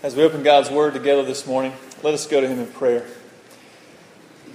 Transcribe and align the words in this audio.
As 0.00 0.14
we 0.14 0.22
open 0.22 0.44
God's 0.44 0.70
Word 0.70 0.94
together 0.94 1.24
this 1.24 1.44
morning, 1.44 1.72
let 2.04 2.14
us 2.14 2.24
go 2.24 2.40
to 2.40 2.46
Him 2.46 2.60
in 2.60 2.68
prayer. 2.68 3.04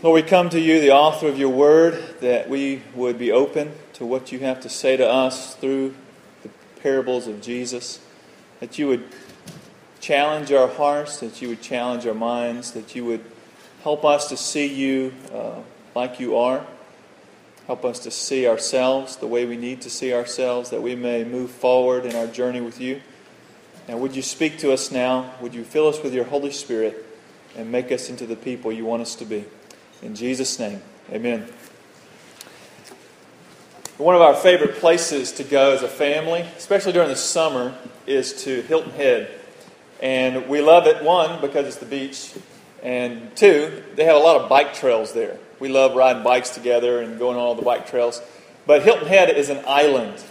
Lord, 0.02 0.24
we 0.24 0.30
come 0.30 0.50
to 0.52 0.60
you, 0.60 0.80
the 0.80 0.92
author 0.92 1.28
of 1.28 1.38
your 1.38 1.50
Word, 1.50 2.02
that 2.22 2.48
we 2.48 2.82
would 2.96 3.20
be 3.20 3.30
open 3.30 3.74
to 3.94 4.06
what 4.06 4.32
you 4.32 4.40
have 4.40 4.62
to 4.62 4.70
say 4.70 4.96
to 4.96 5.06
us 5.06 5.56
through 5.56 5.96
the 6.44 6.50
parables 6.82 7.28
of 7.28 7.42
Jesus, 7.42 8.00
that 8.62 8.80
you 8.80 8.88
would 8.88 9.04
challenge 10.00 10.50
our 10.54 10.70
hearts, 10.70 11.20
that 11.20 11.42
you 11.42 11.50
would 11.50 11.62
challenge 11.62 12.08
our 12.08 12.14
minds, 12.14 12.72
that 12.72 12.96
you 12.96 13.04
would 13.04 13.26
help 13.84 14.06
us 14.06 14.30
to 14.30 14.38
see 14.38 14.74
you 14.74 15.14
uh, 15.34 15.60
like 15.94 16.22
you 16.22 16.38
are. 16.38 16.66
Help 17.68 17.84
us 17.84 18.00
to 18.00 18.12
see 18.12 18.48
ourselves 18.48 19.18
the 19.18 19.28
way 19.28 19.46
we 19.46 19.58
need 19.58 19.82
to 19.82 19.90
see 19.90 20.14
ourselves, 20.14 20.70
that 20.70 20.82
we 20.82 20.96
may 20.96 21.26
move 21.26 21.52
forward 21.52 22.06
in 22.06 22.16
our 22.16 22.28
journey 22.28 22.62
with 22.62 22.80
you. 22.80 23.02
Now, 23.88 23.98
would 23.98 24.16
you 24.16 24.22
speak 24.22 24.60
to 24.60 24.72
us 24.72 24.92
now? 24.92 25.34
Would 25.42 25.54
you 25.54 25.64
fill 25.64 25.88
us 25.88 26.02
with 26.02 26.14
your 26.14 26.24
Holy 26.24 26.52
Spirit 26.52 27.06
and 27.58 27.72
make 27.72 27.92
us 27.92 28.10
into 28.10 28.26
the 28.26 28.36
people 28.36 28.72
you 28.72 28.86
want 28.86 29.02
us 29.02 29.16
to 29.16 29.26
be? 29.26 29.46
In 30.02 30.16
Jesus' 30.16 30.58
name, 30.58 30.82
amen. 31.12 31.48
One 33.98 34.16
of 34.16 34.22
our 34.22 34.34
favorite 34.34 34.76
places 34.76 35.34
to 35.34 35.44
go 35.44 35.72
as 35.74 35.84
a 35.84 35.88
family, 35.88 36.42
especially 36.58 36.94
during 36.94 37.10
the 37.10 37.16
summer, 37.16 37.76
is 38.08 38.44
to 38.44 38.62
Hilton 38.64 38.92
Head. 38.92 39.30
And 40.02 40.48
we 40.50 40.62
love 40.62 40.88
it, 40.88 41.04
one, 41.04 41.40
because 41.42 41.68
it's 41.68 41.78
the 41.78 41.86
beach, 41.86 42.32
and 42.82 43.36
two, 43.36 43.84
they 43.96 44.04
have 44.06 44.16
a 44.16 44.20
lot 44.20 44.42
of 44.42 44.50
bike 44.50 44.74
trails 44.74 45.14
there. 45.14 45.38
We 45.60 45.70
love 45.70 45.96
riding 45.96 46.24
bikes 46.24 46.50
together 46.50 47.02
and 47.02 47.20
going 47.20 47.38
on 47.38 47.44
all 47.44 47.56
the 47.56 47.62
bike 47.62 47.88
trails. 47.88 48.22
But 48.66 48.84
Hilton 48.84 49.08
Head 49.08 49.30
is 49.30 49.50
an 49.50 49.64
island, 49.68 50.22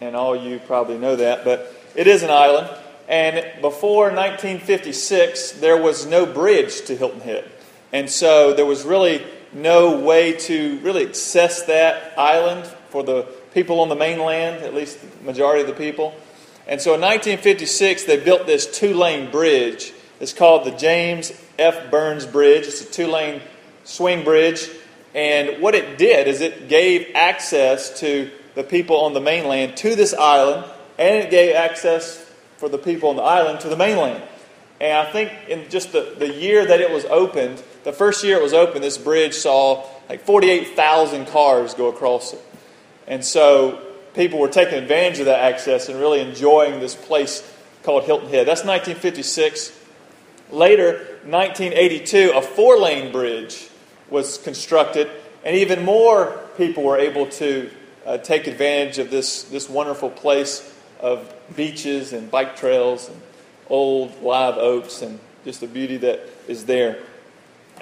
and 0.00 0.14
all 0.14 0.36
you 0.36 0.60
probably 0.60 0.98
know 0.98 1.16
that, 1.16 1.44
but 1.44 1.74
it 1.96 2.06
is 2.06 2.22
an 2.22 2.30
island. 2.30 2.68
And 3.10 3.60
before 3.60 4.04
1956, 4.04 5.52
there 5.54 5.76
was 5.76 6.06
no 6.06 6.24
bridge 6.24 6.82
to 6.82 6.96
Hilton 6.96 7.20
Head. 7.20 7.50
And 7.92 8.08
so 8.08 8.54
there 8.54 8.64
was 8.64 8.84
really 8.84 9.26
no 9.52 9.98
way 9.98 10.34
to 10.34 10.78
really 10.78 11.08
access 11.08 11.64
that 11.64 12.16
island 12.16 12.66
for 12.90 13.02
the 13.02 13.22
people 13.52 13.80
on 13.80 13.88
the 13.88 13.96
mainland, 13.96 14.62
at 14.62 14.74
least 14.74 15.00
the 15.00 15.24
majority 15.24 15.62
of 15.62 15.66
the 15.66 15.74
people. 15.74 16.14
And 16.68 16.80
so 16.80 16.94
in 16.94 17.00
1956, 17.00 18.04
they 18.04 18.22
built 18.22 18.46
this 18.46 18.70
two 18.70 18.94
lane 18.94 19.32
bridge. 19.32 19.92
It's 20.20 20.32
called 20.32 20.64
the 20.64 20.70
James 20.70 21.32
F. 21.58 21.90
Byrnes 21.90 22.26
Bridge. 22.26 22.68
It's 22.68 22.80
a 22.80 22.84
two 22.84 23.08
lane 23.08 23.40
swing 23.82 24.22
bridge. 24.22 24.70
And 25.16 25.60
what 25.60 25.74
it 25.74 25.98
did 25.98 26.28
is 26.28 26.40
it 26.40 26.68
gave 26.68 27.08
access 27.16 27.98
to 27.98 28.30
the 28.54 28.62
people 28.62 28.98
on 29.00 29.14
the 29.14 29.20
mainland 29.20 29.76
to 29.78 29.96
this 29.96 30.14
island, 30.14 30.64
and 30.96 31.24
it 31.24 31.30
gave 31.32 31.56
access 31.56 32.29
for 32.60 32.68
the 32.68 32.76
people 32.76 33.08
on 33.08 33.16
the 33.16 33.22
island 33.22 33.58
to 33.58 33.70
the 33.70 33.76
mainland. 33.76 34.22
And 34.82 34.92
I 34.92 35.10
think 35.10 35.32
in 35.48 35.70
just 35.70 35.92
the, 35.92 36.14
the 36.18 36.28
year 36.28 36.66
that 36.66 36.78
it 36.78 36.90
was 36.90 37.06
opened, 37.06 37.62
the 37.84 37.92
first 37.92 38.22
year 38.22 38.36
it 38.36 38.42
was 38.42 38.52
opened, 38.52 38.84
this 38.84 38.98
bridge 38.98 39.32
saw 39.32 39.86
like 40.10 40.26
48,000 40.26 41.26
cars 41.26 41.72
go 41.72 41.88
across 41.88 42.34
it. 42.34 42.40
And 43.06 43.24
so 43.24 43.80
people 44.14 44.38
were 44.38 44.48
taking 44.48 44.74
advantage 44.74 45.20
of 45.20 45.24
that 45.24 45.40
access 45.40 45.88
and 45.88 45.98
really 45.98 46.20
enjoying 46.20 46.80
this 46.80 46.94
place 46.94 47.42
called 47.82 48.04
Hilton 48.04 48.28
Head. 48.28 48.46
That's 48.46 48.64
1956. 48.64 49.78
Later, 50.50 50.98
1982, 51.24 52.32
a 52.34 52.42
four 52.42 52.78
lane 52.78 53.10
bridge 53.10 53.68
was 54.10 54.36
constructed, 54.36 55.08
and 55.44 55.56
even 55.56 55.82
more 55.82 56.38
people 56.58 56.82
were 56.82 56.98
able 56.98 57.26
to 57.26 57.70
uh, 58.04 58.18
take 58.18 58.46
advantage 58.46 58.98
of 58.98 59.10
this, 59.10 59.44
this 59.44 59.68
wonderful 59.68 60.10
place 60.10 60.74
of 61.02 61.32
beaches 61.56 62.12
and 62.12 62.30
bike 62.30 62.56
trails 62.56 63.08
and 63.08 63.20
old 63.68 64.22
live 64.22 64.56
oaks 64.56 65.02
and 65.02 65.18
just 65.44 65.60
the 65.60 65.66
beauty 65.66 65.96
that 65.98 66.20
is 66.48 66.66
there. 66.66 66.98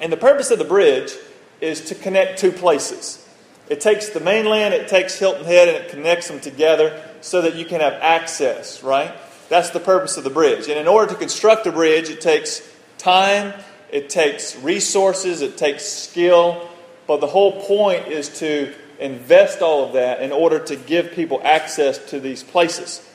And 0.00 0.12
the 0.12 0.16
purpose 0.16 0.50
of 0.50 0.58
the 0.58 0.64
bridge 0.64 1.12
is 1.60 1.86
to 1.86 1.94
connect 1.94 2.38
two 2.38 2.52
places. 2.52 3.24
It 3.68 3.80
takes 3.80 4.10
the 4.10 4.20
mainland, 4.20 4.74
it 4.74 4.88
takes 4.88 5.18
Hilton 5.18 5.44
Head, 5.44 5.68
and 5.68 5.76
it 5.76 5.90
connects 5.90 6.28
them 6.28 6.40
together 6.40 7.02
so 7.20 7.42
that 7.42 7.56
you 7.56 7.64
can 7.64 7.80
have 7.80 7.94
access, 7.94 8.82
right? 8.82 9.12
That's 9.48 9.70
the 9.70 9.80
purpose 9.80 10.16
of 10.16 10.24
the 10.24 10.30
bridge. 10.30 10.68
And 10.68 10.78
in 10.78 10.86
order 10.86 11.12
to 11.12 11.18
construct 11.18 11.66
a 11.66 11.72
bridge, 11.72 12.08
it 12.08 12.20
takes 12.20 12.62
time, 12.96 13.52
it 13.90 14.08
takes 14.08 14.56
resources, 14.56 15.42
it 15.42 15.56
takes 15.56 15.84
skill, 15.84 16.68
but 17.06 17.20
the 17.20 17.26
whole 17.26 17.60
point 17.62 18.08
is 18.08 18.38
to 18.40 18.72
invest 19.00 19.62
all 19.62 19.84
of 19.84 19.94
that 19.94 20.22
in 20.22 20.32
order 20.32 20.58
to 20.58 20.76
give 20.76 21.12
people 21.12 21.40
access 21.42 21.98
to 22.10 22.20
these 22.20 22.42
places. 22.42 23.07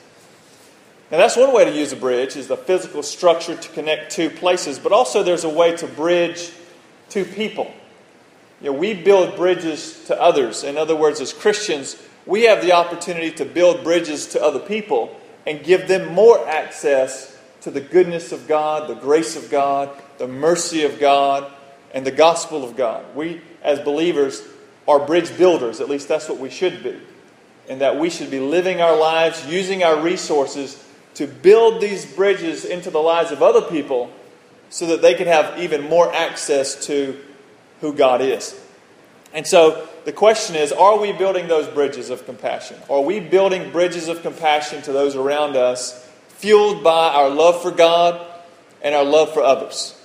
Now, 1.14 1.20
that's 1.20 1.36
one 1.36 1.52
way 1.52 1.64
to 1.64 1.70
use 1.70 1.92
a 1.92 1.96
bridge, 1.96 2.34
is 2.34 2.48
the 2.48 2.56
physical 2.56 3.04
structure 3.04 3.54
to 3.54 3.68
connect 3.68 4.10
two 4.10 4.28
places, 4.28 4.80
but 4.80 4.90
also 4.90 5.22
there's 5.22 5.44
a 5.44 5.48
way 5.48 5.76
to 5.76 5.86
bridge 5.86 6.50
two 7.08 7.24
people. 7.24 7.72
You 8.60 8.72
know, 8.72 8.76
we 8.76 8.94
build 8.94 9.36
bridges 9.36 10.06
to 10.06 10.20
others. 10.20 10.64
In 10.64 10.76
other 10.76 10.96
words, 10.96 11.20
as 11.20 11.32
Christians, 11.32 11.96
we 12.26 12.42
have 12.46 12.62
the 12.62 12.72
opportunity 12.72 13.30
to 13.30 13.44
build 13.44 13.84
bridges 13.84 14.26
to 14.30 14.42
other 14.42 14.58
people 14.58 15.16
and 15.46 15.62
give 15.62 15.86
them 15.86 16.12
more 16.12 16.48
access 16.48 17.38
to 17.60 17.70
the 17.70 17.80
goodness 17.80 18.32
of 18.32 18.48
God, 18.48 18.90
the 18.90 18.94
grace 18.94 19.36
of 19.36 19.52
God, 19.52 19.90
the 20.18 20.26
mercy 20.26 20.82
of 20.82 20.98
God, 20.98 21.48
and 21.92 22.04
the 22.04 22.10
gospel 22.10 22.64
of 22.64 22.76
God. 22.76 23.04
We, 23.14 23.40
as 23.62 23.78
believers, 23.78 24.42
are 24.88 24.98
bridge 24.98 25.38
builders. 25.38 25.80
At 25.80 25.88
least 25.88 26.08
that's 26.08 26.28
what 26.28 26.40
we 26.40 26.50
should 26.50 26.82
be. 26.82 27.00
And 27.68 27.82
that 27.82 28.00
we 28.00 28.10
should 28.10 28.32
be 28.32 28.40
living 28.40 28.80
our 28.80 28.98
lives, 28.98 29.46
using 29.46 29.84
our 29.84 30.00
resources 30.00 30.80
to 31.14 31.26
build 31.26 31.80
these 31.80 32.04
bridges 32.04 32.64
into 32.64 32.90
the 32.90 33.00
lives 33.00 33.30
of 33.30 33.42
other 33.42 33.62
people 33.62 34.10
so 34.70 34.86
that 34.86 35.02
they 35.02 35.14
can 35.14 35.26
have 35.26 35.58
even 35.58 35.88
more 35.88 36.12
access 36.12 36.86
to 36.86 37.18
who 37.80 37.92
God 37.92 38.20
is. 38.20 38.60
And 39.32 39.46
so 39.46 39.88
the 40.04 40.12
question 40.12 40.56
is 40.56 40.72
are 40.72 40.98
we 40.98 41.12
building 41.12 41.48
those 41.48 41.68
bridges 41.68 42.10
of 42.10 42.24
compassion? 42.26 42.78
Are 42.88 43.00
we 43.00 43.20
building 43.20 43.70
bridges 43.70 44.08
of 44.08 44.22
compassion 44.22 44.82
to 44.82 44.92
those 44.92 45.16
around 45.16 45.56
us, 45.56 46.08
fueled 46.28 46.84
by 46.84 47.08
our 47.08 47.30
love 47.30 47.62
for 47.62 47.70
God 47.70 48.24
and 48.82 48.94
our 48.94 49.04
love 49.04 49.32
for 49.32 49.42
others? 49.42 50.00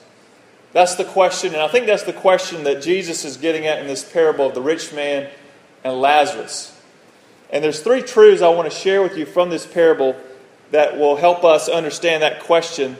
That's 0.71 0.95
the 0.95 1.05
question, 1.05 1.53
and 1.53 1.63
I 1.63 1.67
think 1.67 1.87
that's 1.87 2.03
the 2.03 2.13
question 2.13 2.63
that 2.65 2.83
Jesus 2.83 3.25
is 3.25 3.37
getting 3.37 3.65
at 3.65 3.79
in 3.79 3.87
this 3.87 4.03
parable 4.03 4.47
of 4.47 4.53
the 4.53 4.61
rich 4.61 4.93
man 4.93 5.27
and 5.83 5.99
Lazarus. 5.99 6.79
And 7.51 7.63
there's 7.63 7.79
three 7.79 8.03
truths 8.03 8.43
I 8.43 8.49
want 8.49 8.71
to 8.71 8.77
share 8.77 9.01
with 9.01 9.17
you 9.17 9.25
from 9.25 9.49
this 9.49 9.65
parable 9.65 10.15
that 10.71 10.97
will 10.97 11.15
help 11.15 11.43
us 11.43 11.67
understand 11.67 12.23
that 12.23 12.41
question 12.41 12.97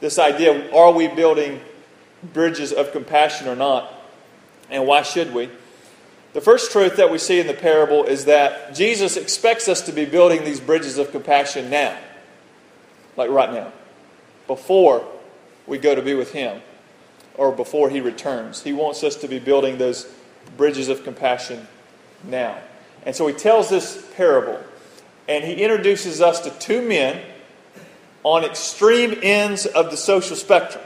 this 0.00 0.18
idea 0.18 0.70
are 0.74 0.92
we 0.92 1.08
building 1.08 1.60
bridges 2.32 2.72
of 2.72 2.92
compassion 2.92 3.48
or 3.48 3.56
not? 3.56 3.92
And 4.70 4.86
why 4.86 5.02
should 5.02 5.32
we? 5.32 5.48
The 6.32 6.40
first 6.40 6.70
truth 6.70 6.96
that 6.96 7.10
we 7.10 7.18
see 7.18 7.40
in 7.40 7.46
the 7.46 7.54
parable 7.54 8.04
is 8.04 8.26
that 8.26 8.74
Jesus 8.74 9.16
expects 9.16 9.68
us 9.68 9.82
to 9.82 9.92
be 9.92 10.04
building 10.04 10.44
these 10.44 10.60
bridges 10.60 10.98
of 10.98 11.12
compassion 11.12 11.70
now, 11.70 11.96
like 13.16 13.30
right 13.30 13.52
now, 13.52 13.72
before 14.46 15.06
we 15.66 15.78
go 15.78 15.94
to 15.94 16.02
be 16.02 16.14
with 16.14 16.32
Him 16.32 16.60
or 17.36 17.52
before 17.52 17.88
He 17.88 18.00
returns. 18.00 18.62
He 18.62 18.72
wants 18.72 19.02
us 19.02 19.16
to 19.16 19.28
be 19.28 19.38
building 19.38 19.78
those 19.78 20.06
bridges 20.56 20.88
of 20.88 21.04
compassion 21.04 21.66
now. 22.24 22.58
And 23.04 23.16
so 23.16 23.26
He 23.26 23.34
tells 23.34 23.70
this 23.70 24.06
parable 24.14 24.62
and 25.28 25.44
he 25.44 25.54
introduces 25.54 26.20
us 26.20 26.40
to 26.40 26.50
two 26.50 26.82
men 26.82 27.20
on 28.22 28.44
extreme 28.44 29.18
ends 29.22 29.66
of 29.66 29.90
the 29.90 29.96
social 29.96 30.36
spectrum. 30.36 30.82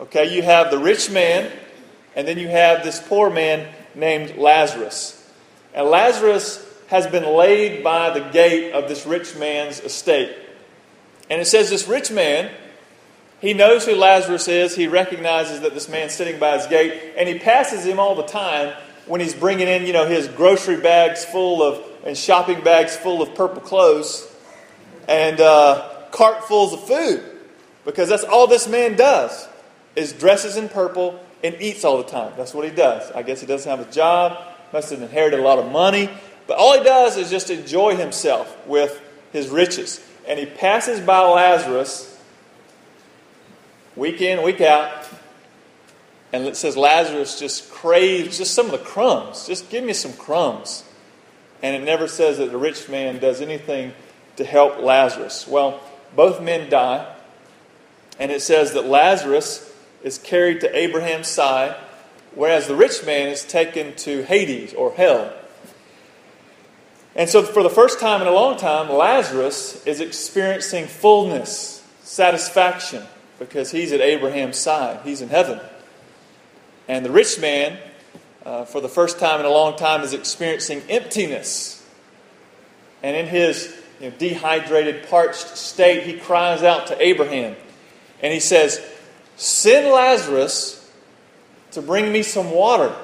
Okay, 0.00 0.34
you 0.34 0.42
have 0.42 0.70
the 0.70 0.78
rich 0.78 1.10
man, 1.10 1.50
and 2.16 2.26
then 2.26 2.38
you 2.38 2.48
have 2.48 2.82
this 2.82 3.00
poor 3.06 3.30
man 3.30 3.72
named 3.94 4.36
Lazarus. 4.36 5.16
And 5.74 5.86
Lazarus 5.88 6.66
has 6.88 7.06
been 7.06 7.24
laid 7.24 7.84
by 7.84 8.10
the 8.10 8.28
gate 8.30 8.72
of 8.72 8.88
this 8.88 9.06
rich 9.06 9.36
man's 9.36 9.78
estate. 9.80 10.34
And 11.28 11.40
it 11.40 11.46
says 11.46 11.70
this 11.70 11.86
rich 11.86 12.10
man, 12.10 12.50
he 13.40 13.54
knows 13.54 13.86
who 13.86 13.94
Lazarus 13.94 14.48
is. 14.48 14.74
He 14.74 14.88
recognizes 14.88 15.60
that 15.60 15.72
this 15.72 15.88
man's 15.88 16.12
sitting 16.12 16.40
by 16.40 16.58
his 16.58 16.66
gate, 16.66 17.14
and 17.16 17.28
he 17.28 17.38
passes 17.38 17.84
him 17.84 18.00
all 18.00 18.14
the 18.14 18.26
time 18.26 18.74
when 19.06 19.20
he's 19.20 19.34
bringing 19.34 19.68
in, 19.68 19.86
you 19.86 19.92
know, 19.92 20.06
his 20.06 20.28
grocery 20.28 20.80
bags 20.80 21.24
full 21.24 21.62
of 21.62 21.82
and 22.04 22.16
shopping 22.16 22.62
bags 22.62 22.96
full 22.96 23.22
of 23.22 23.34
purple 23.34 23.60
clothes 23.60 24.26
and 25.08 25.40
uh, 25.40 25.88
cartfuls 26.10 26.72
of 26.72 26.86
food 26.86 27.22
because 27.84 28.08
that's 28.08 28.24
all 28.24 28.46
this 28.46 28.68
man 28.68 28.96
does 28.96 29.48
is 29.96 30.12
dresses 30.12 30.56
in 30.56 30.68
purple 30.68 31.18
and 31.42 31.56
eats 31.60 31.84
all 31.84 31.98
the 31.98 32.04
time. 32.04 32.32
That's 32.36 32.54
what 32.54 32.64
he 32.68 32.74
does. 32.74 33.10
I 33.12 33.22
guess 33.22 33.40
he 33.40 33.46
doesn't 33.46 33.70
have 33.70 33.86
a 33.86 33.90
job, 33.90 34.38
must 34.72 34.90
have 34.90 35.02
inherited 35.02 35.40
a 35.40 35.42
lot 35.42 35.58
of 35.58 35.70
money, 35.70 36.10
but 36.46 36.58
all 36.58 36.76
he 36.76 36.84
does 36.84 37.16
is 37.16 37.30
just 37.30 37.50
enjoy 37.50 37.96
himself 37.96 38.56
with 38.66 39.00
his 39.32 39.48
riches. 39.48 40.00
And 40.28 40.38
he 40.38 40.46
passes 40.46 41.00
by 41.00 41.20
Lazarus 41.20 42.18
week 43.96 44.20
in, 44.20 44.42
week 44.42 44.60
out, 44.60 45.08
and 46.32 46.44
it 46.44 46.56
says 46.56 46.76
Lazarus 46.76 47.38
just 47.40 47.70
craves 47.70 48.38
just 48.38 48.54
some 48.54 48.66
of 48.66 48.72
the 48.72 48.78
crumbs. 48.78 49.46
Just 49.46 49.70
give 49.70 49.82
me 49.82 49.92
some 49.92 50.12
crumbs. 50.12 50.84
And 51.62 51.76
it 51.76 51.84
never 51.84 52.08
says 52.08 52.38
that 52.38 52.50
the 52.50 52.58
rich 52.58 52.88
man 52.88 53.18
does 53.18 53.40
anything 53.40 53.92
to 54.36 54.44
help 54.44 54.78
Lazarus. 54.78 55.46
Well, 55.46 55.80
both 56.16 56.40
men 56.40 56.70
die. 56.70 57.14
And 58.18 58.30
it 58.30 58.42
says 58.42 58.72
that 58.72 58.86
Lazarus 58.86 59.72
is 60.02 60.18
carried 60.18 60.60
to 60.60 60.76
Abraham's 60.76 61.28
side, 61.28 61.76
whereas 62.34 62.66
the 62.66 62.74
rich 62.74 63.04
man 63.04 63.28
is 63.28 63.44
taken 63.44 63.94
to 63.96 64.22
Hades 64.22 64.74
or 64.74 64.92
hell. 64.92 65.32
And 67.14 67.28
so, 67.28 67.42
for 67.42 67.62
the 67.62 67.70
first 67.70 67.98
time 67.98 68.22
in 68.22 68.28
a 68.28 68.32
long 68.32 68.56
time, 68.56 68.88
Lazarus 68.88 69.84
is 69.84 70.00
experiencing 70.00 70.86
fullness, 70.86 71.84
satisfaction, 72.02 73.02
because 73.38 73.70
he's 73.72 73.92
at 73.92 74.00
Abraham's 74.00 74.58
side. 74.58 75.00
He's 75.04 75.20
in 75.20 75.28
heaven. 75.28 75.60
And 76.86 77.04
the 77.04 77.10
rich 77.10 77.38
man, 77.40 77.78
uh, 78.44 78.64
for 78.64 78.80
the 78.80 78.88
first 78.88 79.18
time 79.18 79.40
in 79.40 79.46
a 79.46 79.50
long 79.50 79.76
time, 79.76 80.02
is 80.02 80.12
experiencing 80.12 80.82
emptiness. 80.88 81.84
And 83.02 83.16
in 83.16 83.26
his 83.26 83.74
you 84.00 84.10
know, 84.10 84.16
dehydrated, 84.16 85.08
parched 85.08 85.56
state, 85.56 86.04
he 86.04 86.18
cries 86.18 86.62
out 86.62 86.88
to 86.88 87.02
Abraham. 87.02 87.56
And 88.22 88.32
he 88.32 88.40
says, 88.40 88.80
Send 89.36 89.88
Lazarus 89.88 90.76
to 91.72 91.82
bring 91.82 92.12
me 92.12 92.22
some 92.22 92.50
water 92.50 92.94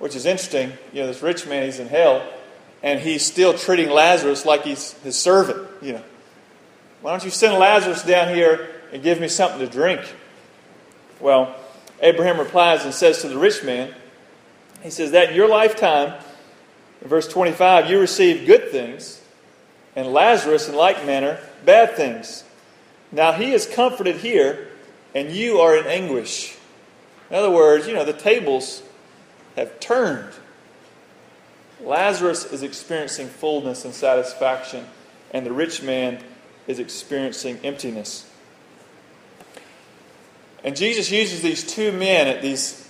which 0.00 0.16
is 0.16 0.26
interesting. 0.26 0.72
You 0.92 1.02
know, 1.02 1.06
this 1.06 1.22
rich 1.22 1.46
man, 1.46 1.64
he's 1.64 1.78
in 1.78 1.86
hell, 1.86 2.26
and 2.82 2.98
he's 2.98 3.24
still 3.24 3.54
treating 3.54 3.90
Lazarus 3.90 4.44
like 4.44 4.64
he's 4.64 4.94
his 5.04 5.16
servant. 5.16 5.68
You 5.80 5.92
know, 5.92 6.02
why 7.02 7.12
don't 7.12 7.22
you 7.24 7.30
send 7.30 7.56
Lazarus 7.58 8.02
down 8.02 8.34
here 8.34 8.68
and 8.92 9.02
give 9.02 9.20
me 9.20 9.28
something 9.28 9.60
to 9.60 9.68
drink? 9.68 10.00
Well, 11.20 11.54
Abraham 12.00 12.38
replies 12.38 12.84
and 12.84 12.94
says 12.94 13.20
to 13.22 13.28
the 13.28 13.38
rich 13.38 13.62
man, 13.62 13.94
he 14.82 14.90
says, 14.90 15.10
That 15.10 15.30
in 15.30 15.36
your 15.36 15.48
lifetime, 15.48 16.14
in 17.02 17.08
verse 17.08 17.28
25, 17.28 17.90
you 17.90 18.00
received 18.00 18.46
good 18.46 18.70
things, 18.70 19.20
and 19.94 20.12
Lazarus, 20.12 20.68
in 20.68 20.74
like 20.74 21.04
manner, 21.04 21.38
bad 21.64 21.96
things. 21.96 22.44
Now 23.12 23.32
he 23.32 23.52
is 23.52 23.66
comforted 23.66 24.16
here, 24.16 24.68
and 25.14 25.30
you 25.30 25.58
are 25.58 25.76
in 25.76 25.86
anguish. 25.86 26.56
In 27.28 27.36
other 27.36 27.50
words, 27.50 27.86
you 27.86 27.94
know, 27.94 28.04
the 28.04 28.12
tables 28.12 28.82
have 29.56 29.80
turned. 29.80 30.32
Lazarus 31.82 32.44
is 32.44 32.62
experiencing 32.62 33.28
fullness 33.28 33.84
and 33.84 33.94
satisfaction, 33.94 34.86
and 35.32 35.44
the 35.44 35.52
rich 35.52 35.82
man 35.82 36.22
is 36.66 36.78
experiencing 36.78 37.58
emptiness. 37.64 38.29
And 40.64 40.76
Jesus 40.76 41.10
uses 41.10 41.42
these 41.42 41.64
two 41.64 41.92
men 41.92 42.28
at 42.28 42.42
these, 42.42 42.88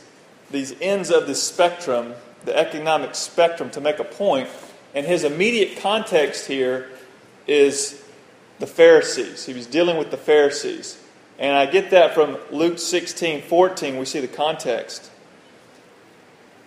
these 0.51 0.75
ends 0.81 1.11
of 1.11 1.27
the 1.27 1.35
spectrum, 1.35 2.15
the 2.45 2.57
economic 2.57 3.15
spectrum, 3.15 3.71
to 3.71 3.81
make 3.81 3.99
a 3.99 4.05
point. 4.05 4.49
And 4.95 5.07
his 5.07 5.25
immediate 5.25 5.81
context 5.81 6.47
here 6.47 6.91
is 7.47 8.05
the 8.59 8.67
Pharisees. 8.67 9.47
He 9.47 9.55
was 9.55 9.67
dealing 9.67 9.97
with 9.97 10.11
the 10.11 10.17
Pharisees. 10.17 11.01
And 11.39 11.57
I 11.57 11.67
get 11.67 11.91
that 11.91 12.15
from 12.15 12.39
Luke 12.51 12.79
16 12.79 13.43
14. 13.43 13.97
We 13.97 14.05
see 14.05 14.21
the 14.21 14.29
context. 14.29 15.11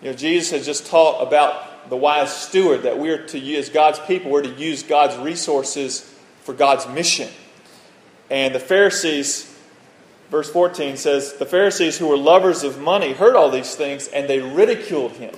You 0.02 0.10
know, 0.10 0.16
Jesus 0.16 0.52
has 0.52 0.66
just 0.66 0.88
taught 0.88 1.26
about 1.26 1.90
the 1.90 1.96
wise 1.96 2.36
steward 2.36 2.84
that 2.84 2.98
we're 2.98 3.26
to 3.28 3.40
use 3.40 3.70
God's 3.70 4.00
people, 4.00 4.32
we're 4.32 4.42
to 4.42 4.50
use 4.50 4.84
God's 4.84 5.16
resources 5.18 6.02
for 6.42 6.54
God's 6.54 6.88
mission. 6.88 7.30
And 8.30 8.56
the 8.56 8.60
Pharisees, 8.60 9.53
verse 10.34 10.50
14 10.50 10.98
says, 10.98 11.34
the 11.34 11.46
Pharisees 11.46 12.00
who 12.00 12.08
were 12.08 12.18
lovers 12.18 12.64
of 12.64 12.82
money 12.82 13.14
heard 13.14 13.36
all 13.36 13.52
these 13.52 13.76
things 13.76 14.08
and 14.08 14.28
they 14.28 14.40
ridiculed 14.40 15.12
him. 15.12 15.36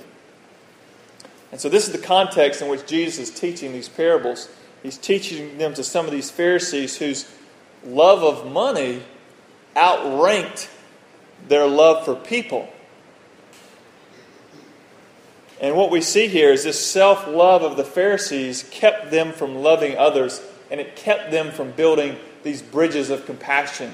And 1.52 1.60
so, 1.60 1.68
this 1.68 1.86
is 1.86 1.92
the 1.92 2.04
context 2.04 2.62
in 2.62 2.68
which 2.68 2.86
Jesus 2.86 3.28
is 3.28 3.38
teaching 3.38 3.72
these 3.72 3.90
parables. 3.90 4.48
He's 4.82 4.96
teaching 4.96 5.58
them 5.58 5.74
to 5.74 5.84
some 5.84 6.06
of 6.06 6.12
these 6.12 6.30
Pharisees 6.30 6.96
whose 6.96 7.30
love 7.84 8.22
of 8.22 8.50
money 8.50 9.02
outranked 9.76 10.70
their 11.46 11.66
love 11.66 12.06
for 12.06 12.14
people. 12.14 12.66
And 15.60 15.76
what 15.76 15.90
we 15.90 16.00
see 16.00 16.26
here 16.26 16.52
is 16.52 16.64
this 16.64 16.84
self 16.84 17.28
love 17.28 17.62
of 17.62 17.76
the 17.76 17.84
Pharisees 17.84 18.66
kept 18.70 19.10
them 19.10 19.32
from 19.32 19.56
loving 19.56 19.98
others, 19.98 20.40
and 20.70 20.80
it 20.80 20.96
kept 20.96 21.30
them 21.30 21.50
from 21.50 21.72
building 21.72 22.16
these 22.42 22.62
bridges 22.62 23.10
of 23.10 23.26
compassion 23.26 23.92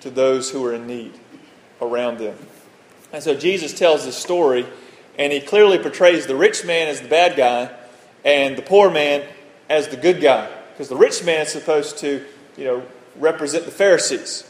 to 0.00 0.10
those 0.10 0.50
who 0.50 0.64
are 0.64 0.74
in 0.74 0.86
need 0.86 1.12
around 1.80 2.18
them. 2.18 2.36
And 3.12 3.22
so 3.22 3.34
Jesus 3.34 3.72
tells 3.72 4.04
this 4.04 4.16
story, 4.16 4.66
and 5.18 5.32
he 5.32 5.40
clearly 5.40 5.78
portrays 5.78 6.26
the 6.26 6.36
rich 6.36 6.64
man 6.64 6.88
as 6.88 7.00
the 7.00 7.08
bad 7.08 7.36
guy 7.36 7.70
and 8.24 8.56
the 8.56 8.62
poor 8.62 8.90
man 8.90 9.26
as 9.68 9.88
the 9.88 9.96
good 9.96 10.20
guy. 10.20 10.50
Because 10.72 10.88
the 10.88 10.96
rich 10.96 11.24
man 11.24 11.42
is 11.42 11.48
supposed 11.48 11.98
to, 11.98 12.24
you 12.56 12.64
know, 12.64 12.82
represent 13.16 13.64
the 13.64 13.70
Pharisees. 13.70 14.48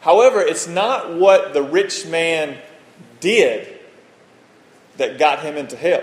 However, 0.00 0.40
it's 0.40 0.66
not 0.66 1.14
what 1.14 1.52
the 1.52 1.62
rich 1.62 2.06
man 2.06 2.58
did 3.20 3.68
that 4.96 5.18
got 5.18 5.40
him 5.40 5.56
into 5.56 5.76
hell, 5.76 6.02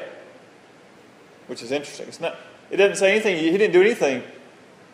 which 1.48 1.62
is 1.62 1.72
interesting. 1.72 2.08
It's 2.08 2.22
not, 2.22 2.36
it 2.70 2.78
doesn't 2.78 2.98
say 2.98 3.12
anything, 3.12 3.38
he 3.38 3.52
didn't 3.52 3.74
do 3.74 3.82
anything, 3.82 4.24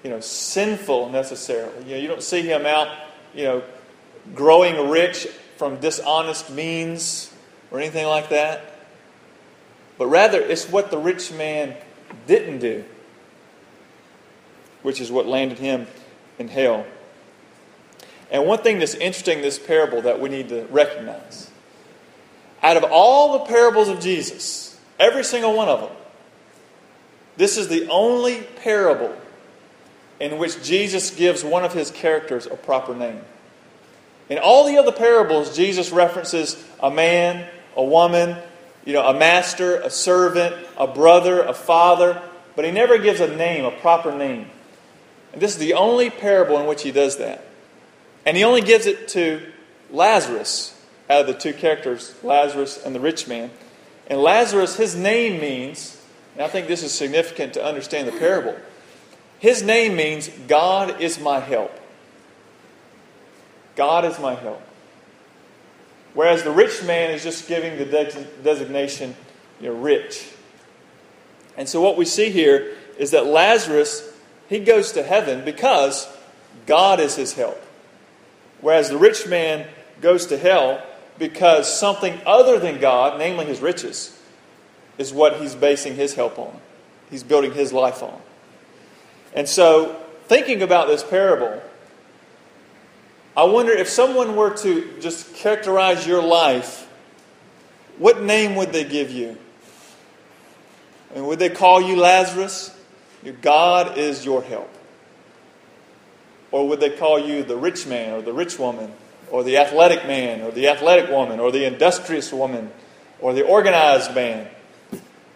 you 0.04 0.10
know, 0.10 0.20
sinful 0.20 1.10
necessarily. 1.10 1.84
You 1.86 1.92
know, 1.92 2.02
you 2.02 2.08
don't 2.08 2.24
see 2.24 2.42
him 2.42 2.66
out, 2.66 2.88
you 3.34 3.44
know, 3.44 3.64
growing 4.36 4.90
rich 4.90 5.28
from 5.58 5.80
dishonest 5.80 6.50
means 6.50 7.34
or 7.72 7.80
anything 7.80 8.06
like 8.06 8.30
that. 8.30 8.64
But 9.98 10.08
rather, 10.08 10.42
it's 10.42 10.68
what 10.70 10.92
the 10.92 10.98
rich 10.98 11.32
man 11.32 11.76
didn't 12.28 12.60
do, 12.60 12.84
which 14.82 15.00
is 15.00 15.12
what 15.12 15.28
landed 15.28 15.60
him 15.60 15.88
in 16.40 16.48
hell. 16.48 16.86
And 18.32 18.48
one 18.48 18.60
thing 18.60 18.80
that's 18.80 18.96
interesting 18.96 19.38
in 19.38 19.44
this 19.44 19.60
parable 19.60 20.02
that 20.02 20.20
we 20.20 20.30
need 20.30 20.50
to 20.50 20.66
recognize 20.66 21.52
out 22.64 22.78
of 22.78 22.86
all 22.86 23.34
the 23.34 23.46
parables 23.46 23.90
of 23.90 24.00
Jesus, 24.00 24.80
every 24.98 25.24
single 25.24 25.54
one 25.54 25.68
of 25.68 25.82
them, 25.82 25.92
this 27.36 27.58
is 27.58 27.68
the 27.68 27.88
only 27.90 28.42
parable 28.42 29.14
in 30.20 30.38
which 30.38 30.64
Jesus 30.64 31.12
gives 31.12 31.44
one 31.44 31.64
of 31.64 31.74
his 31.74 31.92
characters 31.92 32.46
a 32.46 32.56
proper 32.56 32.96
name. 32.96 33.22
In 34.30 34.38
all 34.38 34.66
the 34.66 34.78
other 34.78 34.92
parables, 34.92 35.56
Jesus 35.56 35.92
references 35.92 36.62
a 36.80 36.90
man, 36.90 37.48
a 37.76 37.84
woman, 37.84 38.38
you 38.86 38.94
know, 38.94 39.06
a 39.06 39.14
master, 39.14 39.78
a 39.78 39.90
servant, 39.90 40.56
a 40.78 40.88
brother, 40.88 41.42
a 41.42 41.54
father, 41.54 42.22
but 42.56 42.66
he 42.66 42.72
never 42.72 42.98
gives 42.98 43.20
a 43.20 43.36
name, 43.36 43.66
a 43.66 43.72
proper 43.72 44.16
name. 44.16 44.48
And 45.34 45.42
this 45.42 45.52
is 45.52 45.58
the 45.58 45.74
only 45.74 46.10
parable 46.10 46.60
in 46.60 46.68
which 46.68 46.84
he 46.84 46.92
does 46.92 47.18
that. 47.18 47.46
And 48.26 48.38
he 48.38 48.44
only 48.44 48.62
gives 48.62 48.86
it 48.86 49.08
to 49.10 49.42
Lazarus, 49.92 50.80
out 51.10 51.22
of 51.22 51.28
the 51.28 51.34
two 51.34 51.54
characters, 51.54 52.16
Lazarus 52.24 52.84
and 52.84 52.96
the 52.96 53.00
rich 53.00 53.28
man. 53.28 53.52
And 54.08 54.22
Lazarus, 54.22 54.76
his 54.76 54.96
name 54.96 55.40
means, 55.42 56.02
and 56.34 56.44
I 56.44 56.48
think 56.48 56.68
this 56.68 56.84
is 56.84 56.94
significant 56.94 57.54
to 57.54 57.64
understand 57.64 58.08
the 58.08 58.14
parable, 58.14 58.56
his 59.44 59.62
name 59.62 59.98
means 59.98 60.30
God 60.48 61.02
is 61.02 61.20
my 61.20 61.42
help. 61.42 61.78
God 63.76 64.06
is 64.06 64.18
my 64.18 64.36
help. 64.36 64.62
Whereas 66.14 66.44
the 66.44 66.52
rich 66.52 66.82
man 66.86 67.12
is 67.12 67.24
just 67.24 67.46
giving 67.50 67.78
the 67.78 67.84
de- 67.84 68.24
designation, 68.42 69.14
you 69.60 69.74
rich. 69.74 70.32
And 71.58 71.68
so 71.68 71.82
what 71.82 71.98
we 71.98 72.06
see 72.06 72.30
here 72.30 72.78
is 72.98 73.12
that 73.12 73.26
Lazarus, 73.26 74.10
he 74.48 74.60
goes 74.60 74.94
to 74.94 75.04
heaven 75.04 75.44
because 75.44 76.08
God 76.66 77.02
is 77.02 77.18
his 77.18 77.34
help. 77.34 77.62
Whereas 78.62 78.88
the 78.88 78.98
rich 78.98 79.28
man 79.28 79.68
goes 80.00 80.28
to 80.28 80.38
hell 80.38 80.82
because 81.20 81.68
something 81.68 82.18
other 82.26 82.60
than 82.60 82.80
God, 82.80 83.20
namely 83.20 83.44
his 83.48 83.60
riches, 83.60 84.18
is 84.98 85.12
what 85.12 85.42
he's 85.42 85.54
basing 85.54 85.96
his 85.96 86.14
help 86.14 86.40
on. 86.40 86.62
He's 87.12 87.24
building 87.24 87.52
his 87.52 87.74
life 87.74 88.02
on. 88.02 88.22
And 89.34 89.48
so, 89.48 90.00
thinking 90.26 90.62
about 90.62 90.88
this 90.88 91.04
parable, 91.04 91.62
I 93.36 93.44
wonder 93.44 93.72
if 93.72 93.90
someone 93.90 94.36
were 94.36 94.56
to 94.58 95.00
just 95.00 95.36
characterize 95.36 96.06
your 96.06 96.22
life, 96.22 96.88
what 97.98 98.22
name 98.22 98.56
would 98.56 98.72
they 98.72 98.84
give 98.84 99.12
you? 99.12 99.38
And 101.16 101.28
would 101.28 101.40
they 101.40 101.50
call 101.50 101.82
you 101.82 101.96
Lazarus? 101.96 102.76
Your 103.24 103.36
God 103.36 103.98
is 103.98 104.26
your 104.26 104.42
help. 104.44 104.70
Or 106.52 106.68
would 106.70 106.80
they 106.80 106.92
call 106.92 107.18
you 107.18 107.44
the 107.44 107.56
rich 107.56 107.88
man 107.88 108.14
or 108.14 108.22
the 108.22 108.34
rich 108.34 108.60
woman? 108.60 108.94
or 109.34 109.44
the 109.44 109.58
athletic 109.58 110.06
man, 110.06 110.42
or 110.42 110.52
the 110.52 110.68
athletic 110.68 111.10
woman, 111.10 111.40
or 111.40 111.52
the 111.52 111.66
industrious 111.66 112.32
woman, 112.32 112.72
or 113.20 113.34
the 113.34 113.44
organized 113.44 114.14
man, 114.14 114.48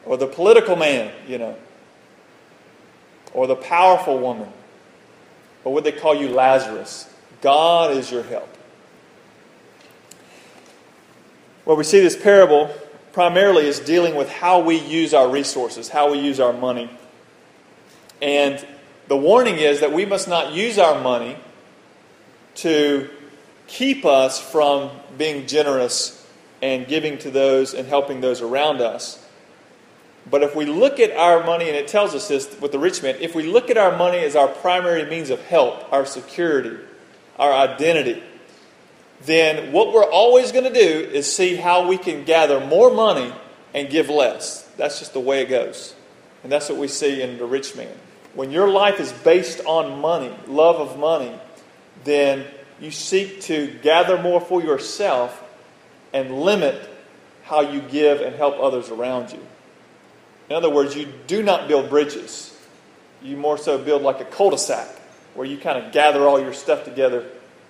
or 0.06 0.18
the 0.18 0.28
political 0.28 0.76
man, 0.76 1.12
you 1.28 1.40
know, 1.40 1.56
or 3.38 3.46
the 3.46 3.56
powerful 3.56 4.18
woman. 4.18 4.50
Or 5.64 5.72
would 5.76 5.84
they 5.84 5.92
call 5.92 6.16
you 6.16 6.30
Lazarus? 6.30 7.08
God 7.42 7.96
is 7.96 8.12
your 8.12 8.24
help. 8.24 8.50
Well, 11.64 11.78
we 11.78 11.84
see 11.84 12.00
this 12.00 12.18
parable 12.18 12.74
primarily 13.14 13.68
is 13.68 13.80
dealing 13.80 14.16
with 14.16 14.28
how 14.28 14.62
we 14.62 14.80
use 14.80 15.14
our 15.14 15.30
resources, 15.30 15.88
how 15.88 16.12
we 16.12 16.18
use 16.18 16.40
our 16.40 16.52
money. 16.52 16.90
And 18.24 18.66
the 19.08 19.18
warning 19.18 19.58
is 19.58 19.82
that 19.82 19.94
we 19.94 20.04
must 20.04 20.28
not 20.28 20.54
use 20.54 20.80
our 20.80 21.00
money 21.00 21.38
to 22.56 23.08
keep 23.68 24.04
us 24.04 24.42
from 24.42 24.90
being 25.16 25.46
generous 25.46 26.28
and 26.64 26.88
giving 26.88 27.20
to 27.20 27.30
those 27.30 27.76
and 27.76 27.88
helping 27.88 28.20
those 28.20 28.42
around 28.42 28.82
us. 28.82 29.24
But 30.30 30.44
if 30.44 30.56
we 30.56 30.66
look 30.66 31.00
at 31.00 31.16
our 31.16 31.44
money, 31.46 31.68
and 31.68 31.76
it 31.76 31.88
tells 31.88 32.14
us 32.14 32.28
this 32.28 32.60
with 32.60 32.72
the 32.72 32.80
rich 32.80 33.02
man, 33.02 33.16
if 33.20 33.34
we 33.34 33.44
look 33.44 33.70
at 33.70 33.78
our 33.78 33.98
money 33.98 34.18
as 34.20 34.36
our 34.36 34.48
primary 34.48 35.06
means 35.06 35.30
of 35.30 35.42
help, 35.46 35.92
our 35.92 36.06
security, 36.06 36.78
our 37.40 37.54
identity, 37.54 38.22
then 39.22 39.72
what 39.72 39.94
we're 39.94 40.10
always 40.10 40.52
going 40.52 40.72
to 40.72 40.74
do 40.74 41.10
is 41.10 41.34
see 41.34 41.56
how 41.56 41.88
we 41.88 41.98
can 41.98 42.24
gather 42.24 42.60
more 42.60 42.94
money 42.94 43.34
and 43.74 43.90
give 43.90 44.10
less. 44.10 44.64
That's 44.78 45.00
just 45.00 45.14
the 45.14 45.20
way 45.20 45.42
it 45.42 45.50
goes. 45.50 45.96
And 46.44 46.52
that's 46.52 46.70
what 46.70 46.78
we 46.78 46.88
see 46.88 47.22
in 47.22 47.38
the 47.38 47.46
rich 47.46 47.76
man. 47.76 47.96
When 48.34 48.52
your 48.52 48.70
life 48.70 49.00
is 49.00 49.12
based 49.12 49.62
on 49.66 50.00
money, 50.00 50.34
love 50.48 50.76
of 50.76 51.00
money, 51.00 51.34
then 52.04 52.46
you 52.80 52.92
seek 52.92 53.42
to 53.42 53.68
gather 53.82 54.22
more 54.22 54.40
for 54.40 54.62
yourself 54.62 55.44
and 56.14 56.42
limit 56.42 56.90
how 57.44 57.62
you 57.62 57.82
give 57.82 58.22
and 58.22 58.36
help 58.36 58.60
others 58.60 58.90
around 58.90 59.32
you. 59.32 59.40
In 60.50 60.56
other 60.56 60.70
words, 60.70 60.96
you 60.96 61.08
do 61.28 61.44
not 61.44 61.68
build 61.68 61.90
bridges. 61.90 62.56
You 63.22 63.36
more 63.36 63.58
so 63.58 63.78
build 63.78 64.02
like 64.02 64.22
a 64.22 64.26
cul-de-sac 64.26 64.88
where 65.34 65.46
you 65.46 65.58
kind 65.58 65.84
of 65.84 65.92
gather 65.92 66.28
all 66.28 66.40
your 66.40 66.54
stuff 66.54 66.86
together, 66.86 67.26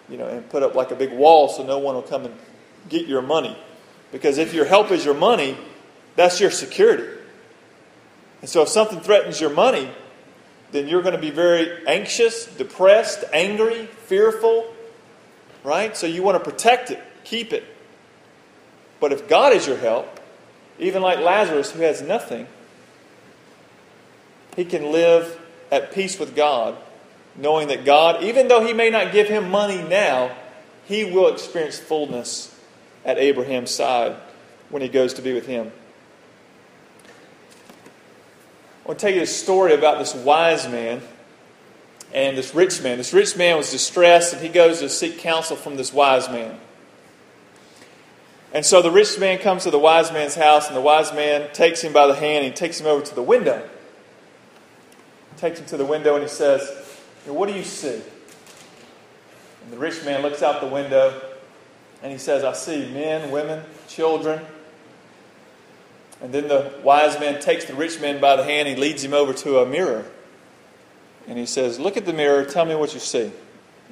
you 0.10 0.18
know, 0.18 0.28
and 0.28 0.48
put 0.50 0.64
up 0.64 0.76
like 0.76 0.92
a 0.92 0.96
big 0.96 1.12
wall 1.12 1.50
so 1.50 1.64
no 1.66 1.80
one 1.80 1.96
will 1.96 2.02
come 2.02 2.26
and 2.26 2.36
get 2.90 3.08
your 3.08 3.22
money. 3.22 3.58
Because 4.12 4.38
if 4.38 4.54
your 4.54 4.66
help 4.66 4.92
is 4.92 5.04
your 5.04 5.14
money, 5.14 5.58
that's 6.16 6.40
your 6.40 6.52
security. 6.52 7.08
And 8.42 8.50
so 8.50 8.62
if 8.62 8.70
something 8.70 9.00
threatens 9.00 9.42
your 9.42 9.50
money, 9.50 9.90
then 10.72 10.88
you're 10.88 11.02
going 11.02 11.16
to 11.16 11.22
be 11.22 11.32
very 11.32 11.86
anxious, 11.88 12.46
depressed, 12.46 13.24
angry, 13.34 13.86
fearful, 14.06 14.66
right? 15.64 15.96
So 15.98 16.08
you 16.08 16.24
want 16.24 16.42
to 16.44 16.50
protect 16.50 16.92
it, 16.92 17.02
keep 17.24 17.54
it. 17.54 17.64
But 19.00 19.12
if 19.12 19.28
God 19.28 19.54
is 19.54 19.68
your 19.68 19.78
help, 19.78 20.20
even 20.80 21.02
like 21.02 21.20
Lazarus 21.20 21.72
who 21.72 21.82
has 21.82 22.02
nothing, 22.02 22.48
he 24.58 24.66
can 24.66 24.92
live 24.92 25.40
at 25.72 25.94
peace 25.94 26.20
with 26.20 26.36
God, 26.36 26.76
knowing 27.38 27.70
that 27.70 27.86
God, 27.86 28.24
even 28.24 28.50
though 28.50 28.66
he 28.66 28.74
may 28.74 28.90
not 28.90 29.14
give 29.14 29.30
him 29.30 29.50
money 29.50 29.82
now, 29.82 30.36
he 30.86 31.06
will 31.06 31.32
experience 31.32 31.78
fullness 31.78 32.54
at 33.06 33.20
Abraham's 33.20 33.72
side 33.72 34.16
when 34.70 34.82
he 34.82 34.90
goes 34.90 35.14
to 35.14 35.22
be 35.22 35.34
with 35.34 35.46
him. 35.46 35.72
I 38.84 38.88
want 38.88 39.00
to 39.00 39.06
tell 39.06 39.16
you 39.16 39.22
a 39.22 39.28
story 39.28 39.74
about 39.74 40.00
this 40.00 40.16
wise 40.16 40.68
man 40.68 41.02
and 42.12 42.36
this 42.36 42.56
rich 42.56 42.82
man. 42.82 42.98
This 42.98 43.14
rich 43.14 43.38
man 43.38 43.58
was 43.58 43.70
distressed, 43.70 44.34
and 44.34 44.42
he 44.42 44.50
goes 44.50 44.80
to 44.80 44.90
seek 44.90 45.20
counsel 45.20 45.56
from 45.56 45.78
this 45.78 45.94
wise 45.94 46.28
man. 46.30 46.60
And 48.54 48.66
so 48.66 48.82
the 48.82 48.90
rich 48.90 49.20
man 49.20 49.38
comes 49.38 49.66
to 49.66 49.72
the 49.72 49.78
wise 49.78 50.12
man's 50.12 50.34
house, 50.34 50.68
and 50.68 50.76
the 50.76 50.82
wise 50.82 51.14
man 51.14 51.54
takes 51.54 51.82
him 51.82 51.94
by 51.94 52.08
the 52.08 52.16
hand 52.16 52.44
and 52.44 52.56
takes 52.56 52.80
him 52.80 52.88
over 52.88 53.06
to 53.06 53.14
the 53.14 53.22
window. 53.22 53.70
Takes 55.38 55.60
him 55.60 55.66
to 55.68 55.78
the 55.78 55.86
window 55.86 56.16
and 56.16 56.24
he 56.24 56.30
says, 56.30 56.70
What 57.26 57.48
do 57.48 57.56
you 57.56 57.64
see? 57.64 58.02
And 59.64 59.72
the 59.72 59.78
rich 59.78 60.04
man 60.04 60.22
looks 60.22 60.42
out 60.42 60.62
the 60.62 60.68
window 60.68 61.22
and 62.02 62.12
he 62.12 62.18
says, 62.18 62.44
I 62.44 62.54
see 62.54 62.92
men, 62.92 63.32
women, 63.32 63.64
children. 63.88 64.42
And 66.22 66.34
then 66.34 66.48
the 66.48 66.74
wise 66.84 67.20
man 67.20 67.40
takes 67.40 67.66
the 67.66 67.76
rich 67.76 68.00
man 68.02 68.20
by 68.20 68.36
the 68.36 68.44
hand, 68.44 68.68
he 68.68 68.76
leads 68.76 69.04
him 69.04 69.14
over 69.14 69.34
to 69.34 69.60
a 69.60 69.66
mirror. 69.66 70.06
And 71.28 71.38
he 71.38 71.46
says, 71.46 71.80
Look 71.80 71.98
at 71.98 72.06
the 72.06 72.14
mirror, 72.14 72.46
tell 72.46 72.66
me 72.66 72.76
what 72.76 72.94
you 72.94 73.00
see. 73.00 73.32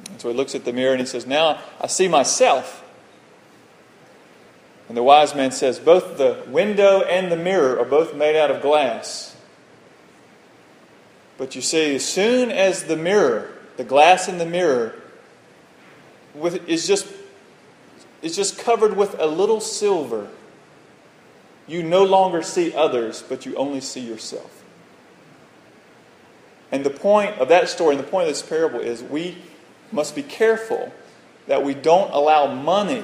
And 0.10 0.22
so 0.22 0.30
he 0.30 0.36
looks 0.36 0.56
at 0.56 0.66
the 0.66 0.74
mirror 0.74 0.94
and 0.94 1.02
he 1.02 1.08
says, 1.08 1.28
Now 1.28 1.60
I 1.80 1.88
see 1.88 2.08
myself. 2.08 2.84
And 4.88 4.96
the 4.96 5.04
wise 5.04 5.36
man 5.36 5.52
says, 5.52 5.80
Both 5.80 6.18
the 6.18 6.44
window 6.48 7.02
and 7.02 7.32
the 7.32 7.38
mirror 7.38 7.80
are 7.80 7.86
both 7.86 8.16
made 8.16 8.36
out 8.36 8.52
of 8.52 8.62
glass. 8.62 9.35
But 11.38 11.56
you 11.56 11.62
see, 11.62 11.96
as 11.96 12.06
soon 12.06 12.52
as 12.52 12.84
the 12.84 12.96
mirror, 12.96 13.52
the 13.78 13.84
glass 13.84 14.28
in 14.28 14.38
the 14.38 14.46
mirror, 14.46 14.96
with, 16.34 16.68
is 16.68 16.88
just 16.88 17.08
is 18.22 18.36
just 18.36 18.58
covered 18.58 18.98
with 18.98 19.20
a 19.20 19.26
little 19.28 19.60
silver 19.60 20.28
you 21.68 21.84
no 21.84 22.04
longer 22.04 22.42
see 22.42 22.74
others, 22.74 23.24
but 23.28 23.46
you 23.46 23.56
only 23.56 23.82
see 23.82 24.02
yourself. 24.02 24.64
And 26.72 26.84
the 26.84 26.92
point 26.92 27.38
of 27.40 27.50
that 27.50 27.70
story 27.70 27.96
and 27.96 28.04
the 28.04 28.08
point 28.08 28.28
of 28.28 28.30
this 28.30 28.44
parable 28.44 28.80
is 28.80 29.02
we 29.02 29.38
must 29.92 30.16
be 30.16 30.24
careful 30.24 30.92
that 31.48 31.64
we 31.64 31.74
don't 31.74 32.12
allow 32.12 32.54
money 32.54 33.04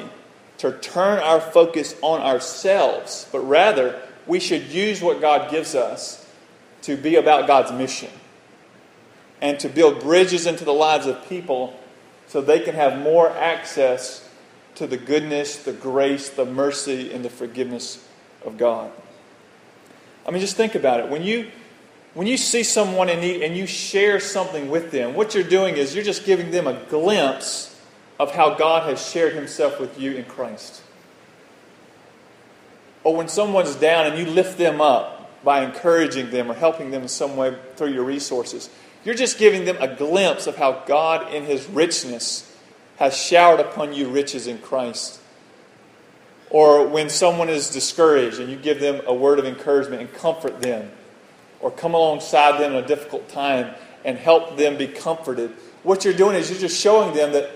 to 0.60 0.72
turn 0.74 1.20
our 1.20 1.42
focus 1.42 1.96
on 2.02 2.22
ourselves, 2.22 3.28
but 3.32 3.40
rather 3.40 4.00
we 4.28 4.40
should 4.40 4.64
use 4.68 5.02
what 5.02 5.22
God 5.22 5.50
gives 5.50 5.74
us 5.74 6.28
to 6.84 6.96
be 6.96 7.16
about 7.16 7.48
God's 7.48 7.72
mission 7.72 8.10
and 9.42 9.60
to 9.60 9.70
build 9.70 10.00
bridges 10.02 10.46
into 10.46 10.64
the 10.64 10.74
lives 10.74 11.08
of 11.08 11.28
people 11.28 11.78
so 12.28 12.42
they 12.42 12.60
can 12.60 12.76
have 12.76 13.00
more 13.00 13.30
access 13.30 14.30
to 14.76 14.88
the 14.88 14.98
goodness, 14.98 15.58
the 15.58 15.74
grace, 15.74 16.30
the 16.30 16.46
mercy, 16.46 17.12
and 17.12 17.26
the 17.26 17.30
forgiveness 17.30 18.08
of 18.46 18.58
God. 18.58 18.92
I 20.26 20.32
mean, 20.32 20.40
just 20.40 20.56
think 20.56 20.76
about 20.76 21.00
it. 21.00 21.10
When 21.10 21.24
you 21.24 21.52
when 22.14 22.28
you 22.28 22.36
see 22.36 22.64
someone 22.64 23.08
in 23.08 23.22
need 23.22 23.42
and 23.42 23.56
you 23.56 23.66
share 23.66 24.20
something 24.20 24.70
with 24.70 24.92
them, 24.92 25.14
what 25.14 25.34
you're 25.34 25.46
doing 25.46 25.78
is 25.78 25.96
you're 25.96 26.04
just 26.04 26.26
giving 26.26 26.52
them 26.52 26.68
a 26.68 26.74
glimpse 26.90 27.80
of 28.20 28.36
how 28.36 28.54
God 28.56 28.88
has 28.90 29.10
shared 29.10 29.34
himself 29.34 29.80
with 29.80 30.00
you 30.00 30.14
in 30.14 30.26
Christ. 30.26 30.84
Or 33.04 33.16
when 33.16 33.30
someone's 33.30 33.76
down 33.76 34.08
and 34.08 34.18
you 34.18 34.26
lift 34.26 34.58
them 34.58 34.82
up 34.82 35.42
by 35.44 35.64
encouraging 35.64 36.30
them 36.32 36.52
or 36.52 36.54
helping 36.54 36.92
them 36.92 37.02
in 37.02 37.08
some 37.08 37.36
way 37.38 37.58
through 37.76 37.94
your 37.94 38.04
resources, 38.04 38.70
you're 39.04 39.16
just 39.16 39.38
giving 39.38 39.66
them 39.66 39.78
a 39.80 39.96
glimpse 39.96 40.48
of 40.48 40.58
how 40.58 40.84
God, 40.86 41.34
in 41.34 41.44
his 41.44 41.68
richness, 41.68 42.48
has 42.98 43.18
showered 43.18 43.60
upon 43.60 43.94
you 43.94 44.08
riches 44.08 44.48
in 44.48 44.60
Christ. 44.60 45.20
Or 46.50 46.88
when 46.88 47.10
someone 47.10 47.50
is 47.50 47.70
discouraged 47.70 48.40
and 48.40 48.50
you 48.50 48.58
give 48.58 48.80
them 48.80 49.02
a 49.08 49.14
word 49.14 49.40
of 49.40 49.46
encouragement 49.46 50.02
and 50.02 50.14
comfort 50.14 50.62
them, 50.62 50.92
or 51.62 51.72
come 51.72 51.94
alongside 51.94 52.60
them 52.60 52.74
in 52.74 52.84
a 52.84 52.88
difficult 52.88 53.30
time 53.30 53.74
and 54.04 54.18
help 54.18 54.58
them 54.58 54.78
be 54.78 54.88
comforted, 54.88 55.52
what 55.84 56.06
you're 56.06 56.14
doing 56.14 56.36
is 56.36 56.50
you're 56.50 56.60
just 56.60 56.80
showing 56.80 57.16
them 57.16 57.32
that 57.34 57.50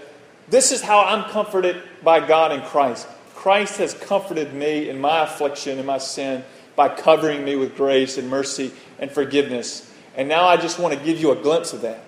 this 0.47 0.71
is 0.71 0.81
how 0.81 1.01
I'm 1.01 1.29
comforted 1.29 1.81
by 2.03 2.25
God 2.25 2.51
in 2.51 2.61
Christ. 2.61 3.07
Christ 3.33 3.77
has 3.77 3.93
comforted 3.93 4.53
me 4.53 4.89
in 4.89 4.99
my 4.99 5.23
affliction 5.23 5.77
and 5.77 5.85
my 5.85 5.97
sin 5.97 6.43
by 6.75 6.89
covering 6.89 7.43
me 7.43 7.55
with 7.55 7.75
grace 7.75 8.17
and 8.17 8.29
mercy 8.29 8.71
and 8.99 9.11
forgiveness. 9.11 9.91
And 10.17 10.29
now 10.29 10.45
I 10.45 10.57
just 10.57 10.79
want 10.79 10.93
to 10.97 10.99
give 11.03 11.19
you 11.19 11.31
a 11.31 11.35
glimpse 11.35 11.73
of 11.73 11.81
that. 11.81 12.03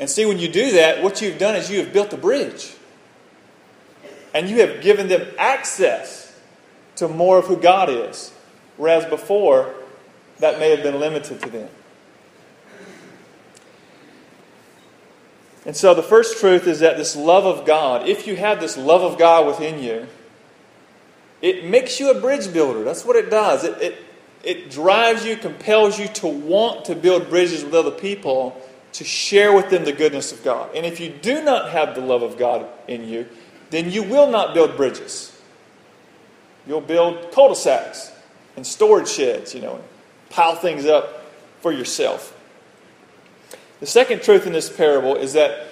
And 0.00 0.10
see, 0.10 0.26
when 0.26 0.38
you 0.38 0.48
do 0.48 0.72
that, 0.72 1.02
what 1.02 1.22
you've 1.22 1.38
done 1.38 1.54
is 1.54 1.70
you 1.70 1.78
have 1.78 1.92
built 1.92 2.12
a 2.12 2.16
bridge 2.16 2.74
and 4.34 4.50
you 4.50 4.60
have 4.60 4.82
given 4.82 5.06
them 5.06 5.26
access 5.38 6.36
to 6.96 7.08
more 7.08 7.38
of 7.38 7.46
who 7.46 7.56
God 7.56 7.88
is. 7.88 8.32
Whereas 8.76 9.04
before, 9.04 9.72
that 10.40 10.58
may 10.58 10.70
have 10.70 10.82
been 10.82 10.98
limited 10.98 11.40
to 11.42 11.48
them. 11.48 11.68
And 15.64 15.76
so 15.76 15.94
the 15.94 16.02
first 16.02 16.38
truth 16.40 16.66
is 16.66 16.80
that 16.80 16.96
this 16.96 17.16
love 17.16 17.46
of 17.46 17.64
God, 17.64 18.08
if 18.08 18.26
you 18.26 18.36
have 18.36 18.60
this 18.60 18.76
love 18.76 19.02
of 19.02 19.18
God 19.18 19.46
within 19.46 19.82
you, 19.82 20.06
it 21.40 21.64
makes 21.64 22.00
you 22.00 22.10
a 22.10 22.20
bridge 22.20 22.52
builder. 22.52 22.84
That's 22.84 23.04
what 23.04 23.16
it 23.16 23.30
does. 23.30 23.64
It, 23.64 23.80
it, 23.80 23.98
it 24.46 24.70
drives 24.70 25.24
you, 25.24 25.36
compels 25.36 25.98
you 25.98 26.08
to 26.08 26.26
want 26.26 26.86
to 26.86 26.94
build 26.94 27.28
bridges 27.28 27.64
with 27.64 27.74
other 27.74 27.90
people, 27.90 28.60
to 28.92 29.04
share 29.04 29.52
with 29.52 29.70
them 29.70 29.84
the 29.84 29.92
goodness 29.92 30.32
of 30.32 30.44
God. 30.44 30.74
And 30.74 30.86
if 30.86 31.00
you 31.00 31.10
do 31.10 31.42
not 31.42 31.70
have 31.70 31.94
the 31.94 32.00
love 32.00 32.22
of 32.22 32.38
God 32.38 32.66
in 32.86 33.08
you, 33.08 33.28
then 33.70 33.90
you 33.90 34.02
will 34.02 34.30
not 34.30 34.54
build 34.54 34.76
bridges. 34.76 35.36
You'll 36.66 36.80
build 36.80 37.32
cul-de-sacs 37.32 38.12
and 38.56 38.66
storage 38.66 39.08
sheds, 39.08 39.54
you 39.54 39.60
know, 39.60 39.74
and 39.74 39.84
pile 40.30 40.54
things 40.54 40.86
up 40.86 41.24
for 41.60 41.72
yourself. 41.72 42.38
The 43.80 43.86
second 43.86 44.22
truth 44.22 44.46
in 44.46 44.52
this 44.52 44.74
parable 44.74 45.16
is 45.16 45.32
that 45.32 45.66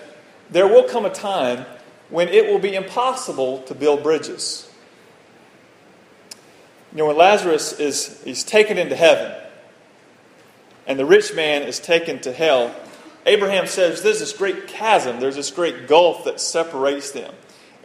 there 0.50 0.66
will 0.66 0.84
come 0.84 1.04
a 1.04 1.10
time 1.10 1.64
when 2.10 2.28
it 2.28 2.46
will 2.46 2.58
be 2.58 2.74
impossible 2.74 3.62
to 3.62 3.74
build 3.74 4.02
bridges. 4.02 4.68
You 6.92 6.98
know, 6.98 7.06
when 7.06 7.16
Lazarus 7.16 7.72
is 7.80 8.22
he's 8.22 8.44
taken 8.44 8.78
into 8.78 8.94
heaven 8.94 9.34
and 10.86 10.98
the 10.98 11.06
rich 11.06 11.34
man 11.34 11.62
is 11.62 11.80
taken 11.80 12.20
to 12.20 12.32
hell, 12.32 12.74
Abraham 13.26 13.66
says 13.66 14.02
there's 14.02 14.20
this 14.20 14.32
great 14.32 14.68
chasm, 14.68 15.20
there's 15.20 15.36
this 15.36 15.50
great 15.50 15.88
gulf 15.88 16.24
that 16.24 16.40
separates 16.40 17.12
them. 17.12 17.34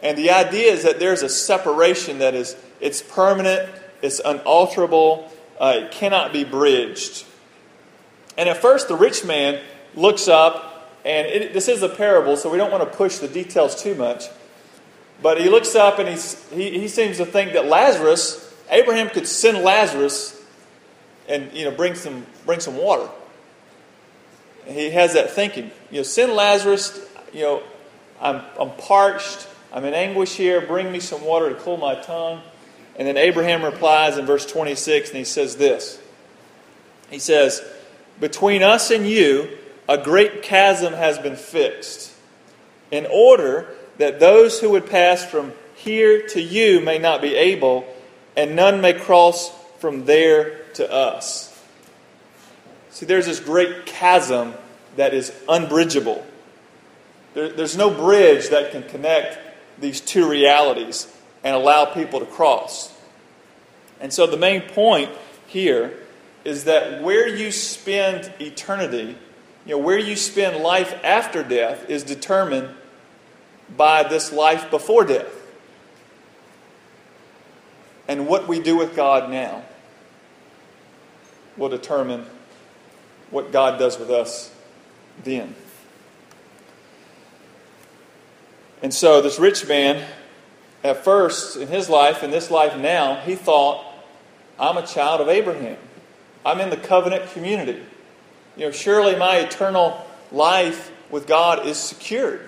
And 0.02 0.16
the 0.16 0.30
idea 0.30 0.72
is 0.72 0.82
that 0.82 1.00
there's 1.00 1.22
a 1.22 1.28
separation 1.28 2.18
that 2.18 2.34
is 2.34 2.56
it's 2.80 3.02
permanent, 3.02 3.70
it's 4.02 4.20
unalterable, 4.24 5.30
uh, 5.58 5.74
it 5.76 5.90
cannot 5.90 6.32
be 6.32 6.44
bridged. 6.44 7.24
And 8.36 8.48
at 8.48 8.58
first, 8.58 8.88
the 8.88 8.94
rich 8.94 9.24
man 9.24 9.60
looks 9.94 10.28
up 10.28 10.66
And 11.04 11.26
it, 11.26 11.52
this 11.54 11.68
is 11.68 11.82
a 11.82 11.88
parable, 11.88 12.36
so 12.36 12.50
we 12.50 12.58
don't 12.58 12.70
want 12.70 12.82
to 12.90 12.96
push 12.96 13.18
the 13.18 13.28
details 13.28 13.80
too 13.80 13.94
much. 13.94 14.24
But 15.22 15.40
he 15.40 15.48
looks 15.48 15.74
up 15.74 15.98
and 15.98 16.08
he's, 16.08 16.36
he, 16.50 16.78
he 16.78 16.88
seems 16.88 17.16
to 17.16 17.24
think 17.24 17.52
that 17.54 17.66
Lazarus, 17.66 18.47
Abraham 18.70 19.08
could 19.10 19.26
send 19.26 19.58
Lazarus 19.58 20.40
and 21.28 21.52
you 21.52 21.64
know, 21.64 21.70
bring, 21.70 21.94
some, 21.94 22.26
bring 22.46 22.60
some 22.60 22.76
water. 22.76 23.08
He 24.66 24.90
has 24.90 25.14
that 25.14 25.30
thinking. 25.30 25.70
You 25.90 25.98
know, 25.98 26.02
send 26.02 26.32
Lazarus, 26.32 26.98
you 27.32 27.42
know, 27.42 27.62
I'm, 28.20 28.42
I'm 28.58 28.70
parched, 28.72 29.46
I'm 29.72 29.84
in 29.84 29.94
anguish 29.94 30.34
here, 30.34 30.60
bring 30.60 30.90
me 30.90 31.00
some 31.00 31.24
water 31.24 31.48
to 31.50 31.54
cool 31.56 31.76
my 31.76 31.94
tongue. 31.94 32.42
And 32.96 33.06
then 33.06 33.16
Abraham 33.16 33.62
replies 33.62 34.18
in 34.18 34.26
verse 34.26 34.44
26, 34.44 35.10
and 35.10 35.18
he 35.18 35.24
says 35.24 35.56
this 35.56 36.00
He 37.10 37.18
says, 37.18 37.62
Between 38.18 38.62
us 38.62 38.90
and 38.90 39.06
you, 39.06 39.56
a 39.88 39.96
great 39.98 40.42
chasm 40.42 40.92
has 40.92 41.18
been 41.18 41.36
fixed, 41.36 42.12
in 42.90 43.06
order 43.06 43.68
that 43.98 44.20
those 44.20 44.60
who 44.60 44.70
would 44.70 44.86
pass 44.86 45.24
from 45.24 45.52
here 45.74 46.26
to 46.28 46.40
you 46.40 46.80
may 46.80 46.98
not 46.98 47.22
be 47.22 47.34
able, 47.34 47.86
and 48.38 48.54
none 48.54 48.80
may 48.80 48.92
cross 48.92 49.50
from 49.80 50.04
there 50.04 50.62
to 50.74 50.90
us. 50.90 51.52
See, 52.90 53.04
there's 53.04 53.26
this 53.26 53.40
great 53.40 53.84
chasm 53.84 54.54
that 54.94 55.12
is 55.12 55.32
unbridgeable. 55.48 56.24
There, 57.34 57.48
there's 57.48 57.76
no 57.76 57.90
bridge 57.90 58.50
that 58.50 58.70
can 58.70 58.84
connect 58.84 59.38
these 59.80 60.00
two 60.00 60.30
realities 60.30 61.12
and 61.42 61.56
allow 61.56 61.86
people 61.86 62.20
to 62.20 62.26
cross. 62.26 62.96
And 64.00 64.12
so 64.12 64.28
the 64.28 64.36
main 64.36 64.62
point 64.62 65.10
here 65.48 65.98
is 66.44 66.64
that 66.64 67.02
where 67.02 67.26
you 67.26 67.50
spend 67.50 68.32
eternity, 68.40 69.18
you 69.66 69.72
know, 69.72 69.78
where 69.78 69.98
you 69.98 70.14
spend 70.14 70.62
life 70.62 70.94
after 71.02 71.42
death 71.42 71.90
is 71.90 72.04
determined 72.04 72.68
by 73.76 74.04
this 74.04 74.32
life 74.32 74.70
before 74.70 75.04
death. 75.04 75.37
And 78.08 78.26
what 78.26 78.48
we 78.48 78.58
do 78.58 78.76
with 78.76 78.96
God 78.96 79.30
now 79.30 79.62
will 81.58 81.68
determine 81.68 82.24
what 83.30 83.52
God 83.52 83.78
does 83.78 83.98
with 83.98 84.10
us 84.10 84.50
then. 85.22 85.54
And 88.82 88.94
so, 88.94 89.20
this 89.20 89.38
rich 89.38 89.66
man, 89.68 90.06
at 90.82 91.04
first 91.04 91.56
in 91.56 91.68
his 91.68 91.90
life, 91.90 92.22
in 92.22 92.30
this 92.30 92.50
life 92.50 92.76
now, 92.78 93.16
he 93.16 93.34
thought, 93.34 93.84
I'm 94.58 94.76
a 94.76 94.86
child 94.86 95.20
of 95.20 95.28
Abraham. 95.28 95.76
I'm 96.46 96.60
in 96.60 96.70
the 96.70 96.76
covenant 96.76 97.30
community. 97.32 97.82
You 98.56 98.66
know, 98.66 98.70
surely 98.70 99.16
my 99.16 99.36
eternal 99.36 100.06
life 100.32 100.92
with 101.10 101.26
God 101.26 101.66
is 101.66 101.76
secured. 101.76 102.47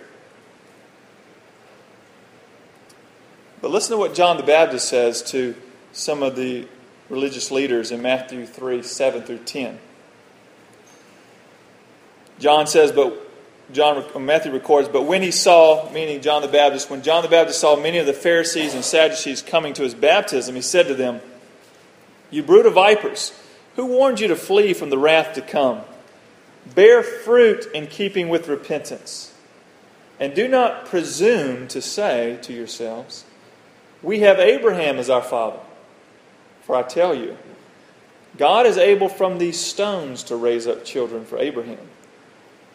But 3.60 3.70
listen 3.70 3.92
to 3.92 3.98
what 3.98 4.14
John 4.14 4.36
the 4.36 4.42
Baptist 4.42 4.88
says 4.88 5.22
to 5.30 5.54
some 5.92 6.22
of 6.22 6.36
the 6.36 6.66
religious 7.08 7.50
leaders 7.50 7.90
in 7.90 8.00
Matthew 8.00 8.46
3 8.46 8.82
7 8.82 9.22
through 9.22 9.38
10. 9.38 9.78
John 12.38 12.66
says, 12.66 12.90
but 12.90 13.14
John 13.72 14.04
Matthew 14.24 14.52
records, 14.52 14.88
but 14.88 15.02
when 15.02 15.22
he 15.22 15.30
saw, 15.30 15.90
meaning 15.92 16.22
John 16.22 16.42
the 16.42 16.48
Baptist, 16.48 16.90
when 16.90 17.02
John 17.02 17.22
the 17.22 17.28
Baptist 17.28 17.60
saw 17.60 17.76
many 17.76 17.98
of 17.98 18.06
the 18.06 18.14
Pharisees 18.14 18.74
and 18.74 18.84
Sadducees 18.84 19.42
coming 19.42 19.74
to 19.74 19.82
his 19.82 19.94
baptism, 19.94 20.54
he 20.54 20.62
said 20.62 20.88
to 20.88 20.94
them, 20.94 21.20
You 22.30 22.42
brood 22.42 22.66
of 22.66 22.74
vipers, 22.74 23.32
who 23.76 23.86
warned 23.86 24.20
you 24.20 24.28
to 24.28 24.36
flee 24.36 24.72
from 24.72 24.90
the 24.90 24.98
wrath 24.98 25.34
to 25.34 25.42
come? 25.42 25.82
Bear 26.74 27.02
fruit 27.02 27.66
in 27.74 27.86
keeping 27.86 28.28
with 28.28 28.48
repentance. 28.48 29.34
And 30.18 30.34
do 30.34 30.48
not 30.48 30.86
presume 30.86 31.68
to 31.68 31.80
say 31.80 32.38
to 32.42 32.52
yourselves, 32.52 33.24
We 34.02 34.20
have 34.20 34.38
Abraham 34.38 34.98
as 34.98 35.10
our 35.10 35.22
father. 35.22 35.58
For 36.62 36.76
I 36.76 36.82
tell 36.82 37.14
you, 37.14 37.36
God 38.36 38.66
is 38.66 38.78
able 38.78 39.08
from 39.08 39.38
these 39.38 39.58
stones 39.58 40.22
to 40.24 40.36
raise 40.36 40.66
up 40.66 40.84
children 40.84 41.24
for 41.24 41.38
Abraham. 41.38 41.78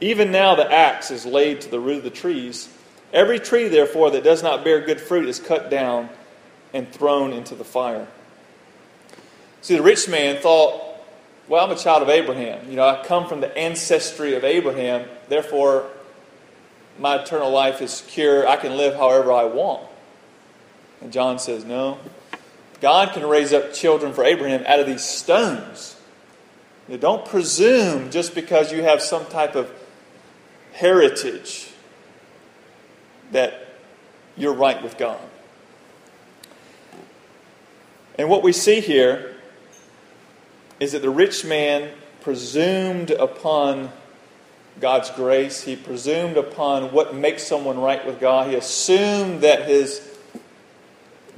Even 0.01 0.31
now 0.31 0.55
the 0.55 0.71
axe 0.71 1.11
is 1.11 1.25
laid 1.25 1.61
to 1.61 1.69
the 1.71 1.79
root 1.79 1.99
of 1.99 2.03
the 2.03 2.09
trees. 2.09 2.69
Every 3.13 3.39
tree, 3.39 3.69
therefore, 3.69 4.11
that 4.11 4.23
does 4.23 4.43
not 4.43 4.63
bear 4.63 4.81
good 4.81 4.99
fruit 4.99 5.29
is 5.29 5.39
cut 5.39 5.69
down 5.69 6.09
and 6.73 6.91
thrown 6.91 7.31
into 7.31 7.55
the 7.55 7.63
fire. 7.63 8.07
See, 9.61 9.75
the 9.75 9.81
rich 9.81 10.09
man 10.09 10.41
thought, 10.41 10.81
well, 11.47 11.63
I'm 11.63 11.71
a 11.71 11.77
child 11.77 12.03
of 12.03 12.09
Abraham. 12.09 12.69
You 12.69 12.75
know, 12.75 12.87
I 12.87 13.03
come 13.05 13.27
from 13.27 13.39
the 13.39 13.55
ancestry 13.57 14.35
of 14.35 14.43
Abraham. 14.43 15.07
Therefore, 15.29 15.87
my 16.99 17.21
eternal 17.21 17.51
life 17.51 17.81
is 17.81 17.91
secure. 17.91 18.47
I 18.47 18.57
can 18.57 18.75
live 18.77 18.95
however 18.95 19.31
I 19.31 19.45
want. 19.45 19.87
And 21.01 21.11
John 21.11 21.39
says, 21.39 21.63
no. 21.63 21.99
God 22.81 23.13
can 23.13 23.25
raise 23.25 23.53
up 23.53 23.73
children 23.73 24.13
for 24.13 24.23
Abraham 24.23 24.63
out 24.67 24.79
of 24.79 24.85
these 24.85 25.03
stones. 25.03 25.95
You 26.87 26.97
don't 26.97 27.25
presume 27.25 28.11
just 28.11 28.35
because 28.35 28.71
you 28.71 28.83
have 28.83 29.01
some 29.01 29.25
type 29.25 29.55
of 29.55 29.71
heritage 30.73 31.71
that 33.31 33.67
you're 34.37 34.53
right 34.53 34.81
with 34.83 34.97
God. 34.97 35.19
And 38.17 38.29
what 38.29 38.43
we 38.43 38.51
see 38.51 38.81
here 38.81 39.35
is 40.79 40.91
that 40.91 41.01
the 41.01 41.09
rich 41.09 41.45
man 41.45 41.91
presumed 42.21 43.11
upon 43.11 43.91
God's 44.79 45.09
grace. 45.11 45.63
He 45.63 45.75
presumed 45.75 46.37
upon 46.37 46.91
what 46.91 47.15
makes 47.15 47.43
someone 47.43 47.79
right 47.79 48.05
with 48.05 48.19
God. 48.19 48.49
He 48.49 48.55
assumed 48.55 49.41
that 49.41 49.67
his 49.67 50.14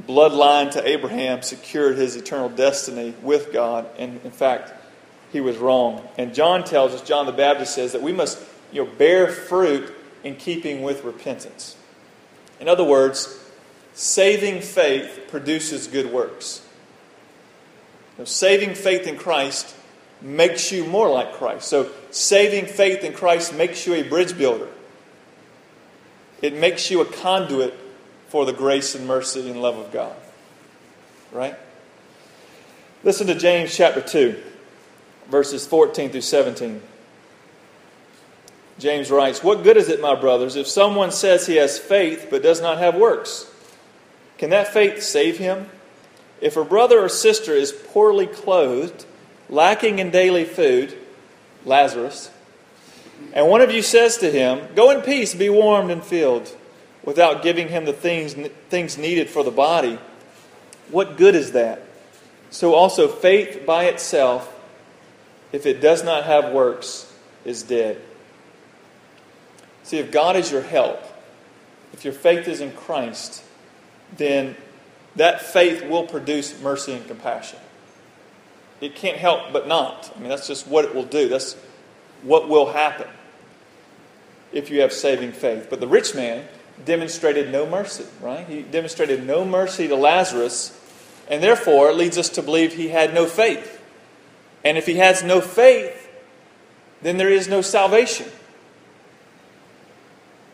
bloodline 0.08 0.72
to 0.72 0.88
Abraham 0.88 1.42
secured 1.42 1.98
his 1.98 2.16
eternal 2.16 2.50
destiny 2.50 3.14
with 3.22 3.52
God. 3.52 3.88
And 3.98 4.22
in 4.24 4.32
fact, 4.32 4.74
he 5.32 5.42
was 5.42 5.58
wrong. 5.58 6.08
And 6.18 6.34
John 6.34 6.64
tells 6.64 6.94
us, 6.94 7.02
John 7.02 7.26
the 7.26 7.32
Baptist 7.32 7.76
says, 7.76 7.92
that 7.92 8.02
we 8.02 8.14
must 8.14 8.40
you 8.72 8.86
know, 8.86 8.92
bear 8.98 9.28
fruit 9.28 9.94
in 10.24 10.36
keeping 10.36 10.82
with 10.82 11.04
repentance. 11.04 11.76
In 12.60 12.68
other 12.68 12.84
words, 12.84 13.38
saving 13.94 14.62
faith 14.62 15.26
produces 15.30 15.88
good 15.88 16.12
works. 16.12 16.66
You 18.18 18.22
know, 18.22 18.26
saving 18.26 18.76
faith 18.76 19.06
in 19.08 19.18
Christ 19.18 19.76
makes 20.22 20.72
you 20.72 20.86
more 20.86 21.10
like 21.10 21.34
Christ. 21.34 21.68
So, 21.68 21.92
saving 22.10 22.66
faith 22.66 23.04
in 23.04 23.14
Christ 23.14 23.54
makes 23.54 23.86
you 23.86 23.94
a 23.94 24.04
bridge 24.04 24.36
builder. 24.38 24.70
It 26.42 26.56
makes 26.56 26.90
you 26.90 27.02
a 27.02 27.06
conduit 27.06 27.76
for 28.28 28.46
the 28.46 28.54
grace 28.54 28.96
and 28.96 29.08
mercy 29.08 29.50
and 29.50 29.62
love 29.62 29.78
of 29.78 29.92
God. 29.92 30.16
Right? 31.32 31.56
Listen 33.04 33.28
to 33.28 33.36
James 33.36 33.76
chapter 33.76 34.02
2, 34.02 34.42
verses 35.30 35.66
14 35.66 36.10
through 36.10 36.22
17. 36.22 36.82
James 38.80 39.10
writes, 39.10 39.44
What 39.44 39.64
good 39.64 39.78
is 39.78 39.90
it, 39.90 40.02
my 40.02 40.16
brothers, 40.16 40.56
if 40.56 40.68
someone 40.68 41.12
says 41.12 41.48
he 41.48 41.56
has 41.56 41.80
faith 41.80 42.28
but 42.30 42.44
does 42.44 42.62
not 42.62 42.78
have 42.78 42.96
works? 42.96 43.50
Can 44.38 44.50
that 44.52 44.74
faith 44.74 45.02
save 45.02 45.38
him? 45.38 45.70
If 46.42 46.58
a 46.58 46.64
brother 46.64 47.00
or 47.00 47.10
sister 47.10 47.54
is 47.54 47.72
poorly 47.72 48.28
clothed, 48.28 49.06
lacking 49.50 50.00
in 50.00 50.12
daily 50.12 50.46
food, 50.46 50.96
Lazarus, 51.66 52.30
and 53.34 53.48
one 53.48 53.62
of 53.62 53.72
you 53.72 53.82
says 53.82 54.18
to 54.18 54.32
him, 54.32 54.68
Go 54.76 54.92
in 54.92 55.02
peace, 55.02 55.34
be 55.34 55.50
warmed 55.50 55.92
and 55.92 56.04
filled, 56.04 56.56
without 57.08 57.42
giving 57.42 57.70
him 57.70 57.86
the 57.86 57.94
things, 57.94 58.34
things 58.68 58.98
needed 58.98 59.30
for 59.30 59.42
the 59.42 59.50
body, 59.50 59.98
what 60.92 61.16
good 61.16 61.36
is 61.36 61.54
that? 61.54 61.82
So 62.50 62.74
also, 62.74 63.08
faith 63.08 63.66
by 63.66 63.86
itself, 63.86 64.54
if 65.54 65.66
it 65.66 65.80
does 65.80 66.04
not 66.04 66.26
have 66.26 66.52
works, 66.52 67.10
is 67.46 67.64
dead. 67.64 68.02
See, 69.84 70.00
if 70.00 70.12
God 70.12 70.36
is 70.36 70.52
your 70.52 70.62
help, 70.62 71.02
if 71.94 72.04
your 72.04 72.14
faith 72.14 72.46
is 72.46 72.60
in 72.60 72.74
Christ, 72.74 73.42
then 74.18 74.58
that 75.16 75.42
faith 75.42 75.86
will 75.86 76.06
produce 76.06 76.62
mercy 76.62 76.92
and 76.92 77.08
compassion. 77.08 77.60
It 78.82 78.96
can't 78.96 79.18
help 79.18 79.54
but 79.54 79.66
not. 79.66 80.12
I 80.14 80.20
mean, 80.20 80.28
that's 80.28 80.46
just 80.46 80.68
what 80.68 80.84
it 80.84 80.94
will 80.94 81.06
do. 81.06 81.30
That's 81.30 81.54
what 82.22 82.50
will 82.50 82.74
happen 82.74 83.08
if 84.52 84.70
you 84.70 84.82
have 84.82 84.92
saving 84.92 85.32
faith. 85.32 85.68
But 85.70 85.80
the 85.80 85.88
rich 85.88 86.14
man 86.14 86.46
demonstrated 86.86 87.52
no 87.52 87.66
mercy, 87.66 88.06
right? 88.22 88.48
He 88.48 88.62
demonstrated 88.62 89.26
no 89.26 89.46
mercy 89.46 89.88
to 89.88 89.96
Lazarus, 89.96 90.80
and 91.30 91.42
therefore 91.42 91.94
leads 91.94 92.18
us 92.18 92.30
to 92.30 92.42
believe 92.42 92.74
he 92.74 92.90
had 92.90 93.14
no 93.14 93.26
faith. 93.26 93.82
And 94.64 94.78
if 94.78 94.86
he 94.86 94.96
has 94.96 95.24
no 95.24 95.42
faith, 95.42 96.10
then 97.02 97.18
there 97.18 97.30
is 97.30 97.48
no 97.48 97.62
salvation. 97.62 98.28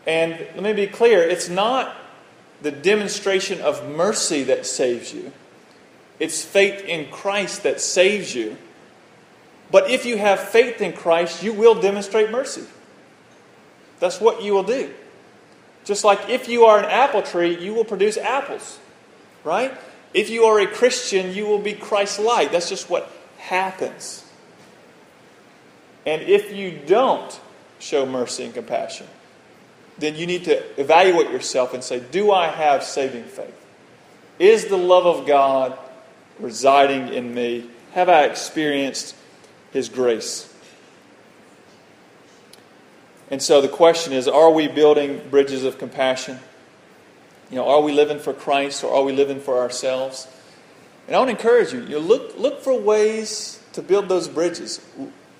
And 0.06 0.32
let 0.54 0.62
me 0.62 0.72
be 0.72 0.86
clear 0.86 1.22
it's 1.22 1.48
not 1.48 1.96
the 2.62 2.70
demonstration 2.70 3.60
of 3.60 3.88
mercy 3.88 4.42
that 4.44 4.66
saves 4.66 5.12
you, 5.12 5.32
it's 6.18 6.44
faith 6.44 6.84
in 6.84 7.10
Christ 7.10 7.62
that 7.64 7.80
saves 7.80 8.34
you. 8.34 8.56
But 9.70 9.90
if 9.90 10.06
you 10.06 10.18
have 10.18 10.38
faith 10.38 10.80
in 10.80 10.92
Christ, 10.92 11.42
you 11.42 11.52
will 11.52 11.74
demonstrate 11.74 12.30
mercy. 12.30 12.64
that's 13.98 14.20
what 14.20 14.42
you 14.42 14.54
will 14.54 14.62
do. 14.62 14.92
Just 15.84 16.04
like 16.04 16.30
if 16.30 16.48
you 16.48 16.64
are 16.64 16.78
an 16.78 16.86
apple 16.86 17.22
tree, 17.22 17.56
you 17.56 17.74
will 17.74 17.84
produce 17.84 18.16
apples, 18.16 18.78
right? 19.44 19.76
If 20.14 20.30
you 20.30 20.44
are 20.44 20.60
a 20.60 20.66
Christian, 20.66 21.34
you 21.34 21.46
will 21.46 21.58
be 21.58 21.74
Christ 21.74 22.18
like. 22.18 22.52
That's 22.52 22.68
just 22.68 22.88
what 22.88 23.10
happens. 23.38 24.24
And 26.06 26.22
if 26.22 26.52
you 26.52 26.80
don't 26.86 27.40
show 27.78 28.06
mercy 28.06 28.44
and 28.44 28.54
compassion, 28.54 29.06
then 29.98 30.16
you 30.16 30.26
need 30.26 30.44
to 30.44 30.80
evaluate 30.80 31.30
yourself 31.30 31.74
and 31.74 31.82
say, 31.82 32.00
Do 32.00 32.32
I 32.32 32.48
have 32.48 32.82
saving 32.82 33.24
faith? 33.24 33.54
Is 34.38 34.66
the 34.66 34.78
love 34.78 35.06
of 35.06 35.26
God 35.26 35.78
residing 36.38 37.12
in 37.12 37.34
me? 37.34 37.70
Have 37.92 38.08
I 38.08 38.24
experienced 38.24 39.14
His 39.72 39.88
grace? 39.88 40.53
And 43.30 43.42
so 43.42 43.60
the 43.60 43.68
question 43.68 44.12
is 44.12 44.28
are 44.28 44.50
we 44.50 44.68
building 44.68 45.22
bridges 45.30 45.64
of 45.64 45.78
compassion? 45.78 46.38
You 47.50 47.56
know, 47.56 47.68
are 47.68 47.80
we 47.80 47.92
living 47.92 48.18
for 48.18 48.32
Christ 48.32 48.84
or 48.84 48.94
are 48.94 49.02
we 49.02 49.12
living 49.12 49.40
for 49.40 49.58
ourselves? 49.58 50.28
And 51.06 51.14
I 51.14 51.18
want 51.18 51.30
to 51.30 51.36
encourage 51.36 51.72
you, 51.72 51.82
you 51.84 51.98
look, 51.98 52.38
look 52.38 52.62
for 52.62 52.78
ways 52.78 53.60
to 53.74 53.82
build 53.82 54.08
those 54.08 54.28
bridges. 54.28 54.80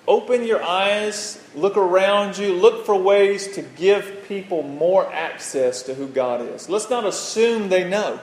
Open 0.07 0.45
your 0.45 0.61
eyes, 0.61 1.41
look 1.55 1.77
around 1.77 2.37
you, 2.37 2.53
look 2.53 2.85
for 2.85 2.95
ways 2.95 3.47
to 3.55 3.63
give 3.63 4.25
people 4.27 4.61
more 4.61 5.11
access 5.11 5.81
to 5.83 5.95
who 5.95 6.07
God 6.07 6.41
is. 6.41 6.69
Let's 6.69 6.91
not 6.91 7.05
assume 7.05 7.69
they 7.69 7.89
know. 7.89 8.19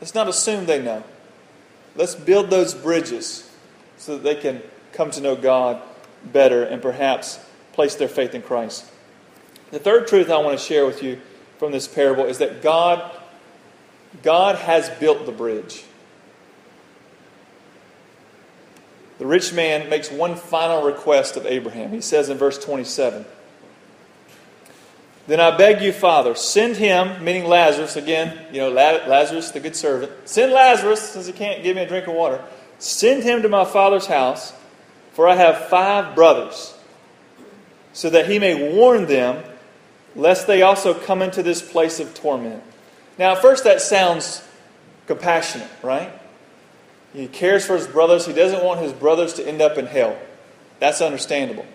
Let's 0.00 0.14
not 0.14 0.28
assume 0.28 0.64
they 0.64 0.80
know. 0.80 1.04
Let's 1.94 2.14
build 2.14 2.48
those 2.48 2.74
bridges 2.74 3.50
so 3.98 4.14
that 4.16 4.22
they 4.22 4.34
can 4.34 4.62
come 4.92 5.10
to 5.10 5.20
know 5.20 5.36
God 5.36 5.82
better 6.24 6.62
and 6.62 6.80
perhaps 6.80 7.38
place 7.72 7.94
their 7.94 8.08
faith 8.08 8.34
in 8.34 8.42
Christ. 8.42 8.90
The 9.70 9.78
third 9.78 10.08
truth 10.08 10.30
I 10.30 10.38
want 10.38 10.58
to 10.58 10.64
share 10.64 10.84
with 10.86 11.02
you 11.02 11.20
from 11.58 11.72
this 11.72 11.86
parable 11.86 12.24
is 12.24 12.38
that 12.38 12.62
God, 12.62 13.10
God 14.22 14.56
has 14.56 14.88
built 14.90 15.26
the 15.26 15.32
bridge. 15.32 15.84
The 19.20 19.26
rich 19.26 19.52
man 19.52 19.90
makes 19.90 20.10
one 20.10 20.34
final 20.34 20.82
request 20.82 21.36
of 21.36 21.44
Abraham. 21.44 21.90
He 21.90 22.00
says 22.00 22.30
in 22.30 22.38
verse 22.38 22.58
27 22.58 23.26
Then 25.26 25.40
I 25.40 25.54
beg 25.54 25.82
you, 25.82 25.92
Father, 25.92 26.34
send 26.34 26.76
him, 26.76 27.22
meaning 27.22 27.44
Lazarus, 27.44 27.96
again, 27.96 28.46
you 28.50 28.62
know, 28.62 28.70
Lazarus, 28.70 29.50
the 29.50 29.60
good 29.60 29.76
servant, 29.76 30.10
send 30.24 30.52
Lazarus, 30.52 31.02
since 31.02 31.26
he 31.26 31.34
can't 31.34 31.62
give 31.62 31.76
me 31.76 31.82
a 31.82 31.86
drink 31.86 32.06
of 32.06 32.14
water, 32.14 32.42
send 32.78 33.22
him 33.22 33.42
to 33.42 33.50
my 33.50 33.66
father's 33.66 34.06
house, 34.06 34.54
for 35.12 35.28
I 35.28 35.36
have 35.36 35.68
five 35.68 36.14
brothers, 36.14 36.74
so 37.92 38.10
that 38.10 38.28
he 38.28 38.38
may 38.38 38.74
warn 38.74 39.06
them, 39.06 39.42
lest 40.14 40.46
they 40.46 40.62
also 40.62 40.94
come 40.94 41.22
into 41.22 41.42
this 41.42 41.62
place 41.62 42.00
of 42.00 42.14
torment. 42.14 42.62
Now, 43.18 43.32
at 43.32 43.42
first, 43.42 43.64
that 43.64 43.80
sounds 43.80 44.42
compassionate, 45.06 45.68
right? 45.82 46.10
He 47.12 47.26
cares 47.26 47.66
for 47.66 47.76
his 47.76 47.86
brothers. 47.86 48.26
He 48.26 48.32
doesn't 48.32 48.64
want 48.64 48.80
his 48.80 48.92
brothers 48.92 49.34
to 49.34 49.46
end 49.46 49.60
up 49.60 49.76
in 49.76 49.86
hell. 49.86 50.16
That's 50.78 51.00
understandable. 51.00 51.66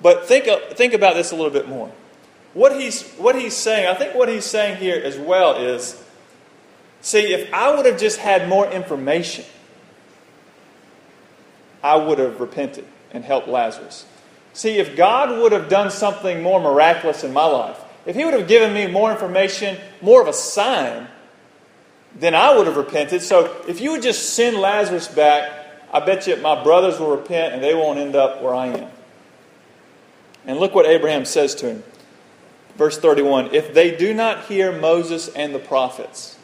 But 0.00 0.26
think, 0.26 0.46
think 0.76 0.92
about 0.92 1.14
this 1.14 1.32
a 1.32 1.36
little 1.36 1.50
bit 1.50 1.68
more. 1.68 1.90
What 2.54 2.78
he's, 2.78 3.02
what 3.14 3.34
he's 3.34 3.56
saying, 3.56 3.86
I 3.86 3.94
think 3.94 4.14
what 4.14 4.28
he's 4.28 4.44
saying 4.44 4.76
here 4.76 5.00
as 5.02 5.18
well 5.18 5.56
is 5.56 6.02
see, 7.00 7.32
if 7.32 7.52
I 7.52 7.74
would 7.74 7.86
have 7.86 7.98
just 7.98 8.18
had 8.18 8.48
more 8.48 8.70
information, 8.70 9.44
I 11.82 11.96
would 11.96 12.18
have 12.18 12.40
repented 12.40 12.86
and 13.12 13.24
helped 13.24 13.48
Lazarus. 13.48 14.04
See, 14.52 14.78
if 14.78 14.96
God 14.96 15.40
would 15.40 15.52
have 15.52 15.68
done 15.68 15.90
something 15.90 16.42
more 16.42 16.60
miraculous 16.60 17.24
in 17.24 17.32
my 17.32 17.44
life, 17.44 17.78
if 18.06 18.16
He 18.16 18.24
would 18.24 18.34
have 18.34 18.48
given 18.48 18.72
me 18.72 18.86
more 18.86 19.10
information, 19.10 19.76
more 20.00 20.20
of 20.20 20.28
a 20.28 20.32
sign, 20.32 21.08
then 22.14 22.34
I 22.34 22.56
would 22.56 22.66
have 22.66 22.76
repented. 22.76 23.22
So 23.22 23.54
if 23.68 23.80
you 23.80 23.92
would 23.92 24.02
just 24.02 24.34
send 24.34 24.56
Lazarus 24.56 25.08
back, 25.08 25.52
I 25.92 26.00
bet 26.00 26.26
you 26.26 26.36
my 26.36 26.62
brothers 26.62 26.98
will 26.98 27.16
repent 27.16 27.54
and 27.54 27.62
they 27.62 27.74
won't 27.74 27.98
end 27.98 28.16
up 28.16 28.42
where 28.42 28.54
I 28.54 28.68
am. 28.68 28.90
And 30.46 30.58
look 30.58 30.74
what 30.74 30.86
Abraham 30.86 31.24
says 31.24 31.54
to 31.56 31.66
him. 31.68 31.84
Verse 32.76 32.98
31 32.98 33.54
If 33.54 33.74
they 33.74 33.96
do 33.96 34.14
not 34.14 34.46
hear 34.46 34.72
Moses 34.72 35.28
and 35.28 35.54
the 35.54 35.58
prophets, 35.58 36.38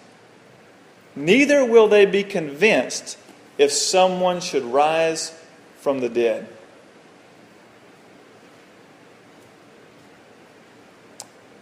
neither 1.16 1.64
will 1.64 1.88
they 1.88 2.06
be 2.06 2.22
convinced 2.22 3.18
if 3.56 3.72
someone 3.72 4.40
should 4.40 4.64
rise 4.64 5.32
from 5.78 6.00
the 6.00 6.08
dead. 6.08 6.48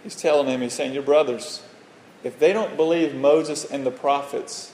He's 0.03 0.17
telling 0.17 0.49
him, 0.49 0.61
he's 0.61 0.73
saying, 0.73 0.95
Your 0.95 1.03
brothers, 1.03 1.62
if 2.25 2.38
they 2.38 2.53
don't 2.53 2.77
believe 2.77 3.15
Moses 3.15 3.65
and 3.65 3.87
the 3.87 3.91
prophets, 3.91 4.73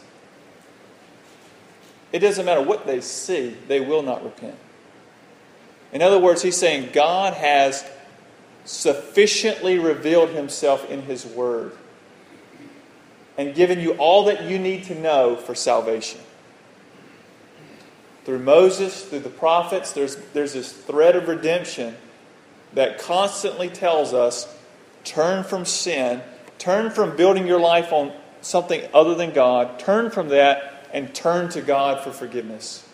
it 2.12 2.20
doesn't 2.20 2.44
matter 2.44 2.62
what 2.62 2.86
they 2.86 3.00
see, 3.00 3.56
they 3.68 3.80
will 3.80 4.02
not 4.02 4.24
repent. 4.24 4.56
In 5.92 6.02
other 6.02 6.18
words, 6.18 6.42
he's 6.42 6.56
saying 6.56 6.90
God 6.92 7.34
has 7.34 7.84
sufficiently 8.64 9.78
revealed 9.78 10.30
himself 10.30 10.88
in 10.90 11.02
his 11.02 11.24
word 11.24 11.72
and 13.38 13.54
given 13.54 13.80
you 13.80 13.92
all 13.92 14.24
that 14.24 14.44
you 14.44 14.58
need 14.58 14.84
to 14.84 14.94
know 14.98 15.36
for 15.36 15.54
salvation. 15.54 16.20
Through 18.24 18.40
Moses, 18.40 19.04
through 19.04 19.20
the 19.20 19.30
prophets, 19.30 19.92
there's, 19.92 20.16
there's 20.34 20.52
this 20.52 20.72
thread 20.72 21.16
of 21.16 21.28
redemption 21.28 21.96
that 22.74 22.98
constantly 22.98 23.70
tells 23.70 24.12
us 24.12 24.54
turn 25.04 25.44
from 25.44 25.64
sin 25.64 26.22
Turn 26.58 26.90
from 26.90 27.16
building 27.16 27.46
your 27.46 27.60
life 27.60 27.92
on 27.92 28.12
something 28.40 28.82
other 28.92 29.14
than 29.14 29.32
God. 29.32 29.78
Turn 29.78 30.10
from 30.10 30.28
that 30.28 30.88
and 30.92 31.14
turn 31.14 31.48
to 31.50 31.62
God 31.62 32.02
for 32.02 32.10
forgiveness. 32.10 32.86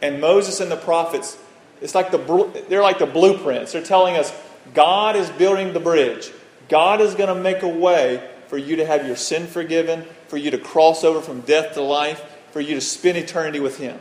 And 0.00 0.20
Moses 0.20 0.60
and 0.60 0.70
the 0.70 0.76
prophets, 0.76 1.36
it's 1.80 1.94
like 1.94 2.10
the, 2.10 2.64
they're 2.68 2.82
like 2.82 2.98
the 2.98 3.06
blueprints. 3.06 3.72
They're 3.72 3.82
telling 3.82 4.16
us 4.16 4.32
God 4.74 5.16
is 5.16 5.28
building 5.30 5.74
the 5.74 5.80
bridge. 5.80 6.32
God 6.68 7.00
is 7.00 7.14
going 7.14 7.34
to 7.34 7.40
make 7.40 7.62
a 7.62 7.68
way 7.68 8.28
for 8.48 8.58
you 8.58 8.76
to 8.76 8.86
have 8.86 9.06
your 9.06 9.16
sin 9.16 9.46
forgiven, 9.46 10.04
for 10.28 10.36
you 10.36 10.50
to 10.50 10.58
cross 10.58 11.04
over 11.04 11.20
from 11.20 11.40
death 11.42 11.74
to 11.74 11.82
life, 11.82 12.24
for 12.52 12.60
you 12.60 12.74
to 12.74 12.80
spend 12.80 13.18
eternity 13.18 13.60
with 13.60 13.78
Him. 13.78 13.98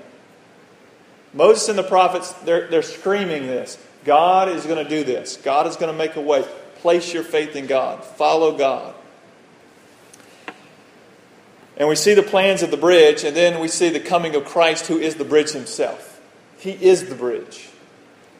Moses 1.34 1.68
and 1.68 1.78
the 1.78 1.84
prophets, 1.84 2.32
they're, 2.44 2.68
they're 2.68 2.82
screaming 2.82 3.48
this 3.48 3.78
God 4.06 4.50
is 4.50 4.66
going 4.66 4.84
to 4.84 4.90
do 4.90 5.04
this. 5.04 5.38
God 5.38 5.68
is 5.68 5.76
going 5.76 5.92
to 5.92 5.98
make 5.98 6.16
a 6.16 6.22
way. 6.22 6.46
Place 6.86 7.16
your 7.16 7.24
faith 7.24 7.56
in 7.56 7.66
God. 7.66 8.04
Follow 8.04 8.56
God. 8.56 8.94
And 11.78 11.90
we 11.90 11.96
see 11.96 12.14
the 12.14 12.22
plans 12.22 12.62
of 12.62 12.70
the 12.70 12.78
bridge, 12.78 13.24
and 13.24 13.36
then 13.36 13.60
we 13.60 13.70
see 13.70 13.90
the 13.90 14.00
coming 14.00 14.36
of 14.36 14.46
Christ, 14.46 14.86
who 14.86 15.00
is 15.00 15.16
the 15.16 15.26
bridge 15.26 15.50
himself. 15.50 16.22
He 16.60 16.74
is 16.74 17.10
the 17.10 17.16
bridge. 17.16 17.70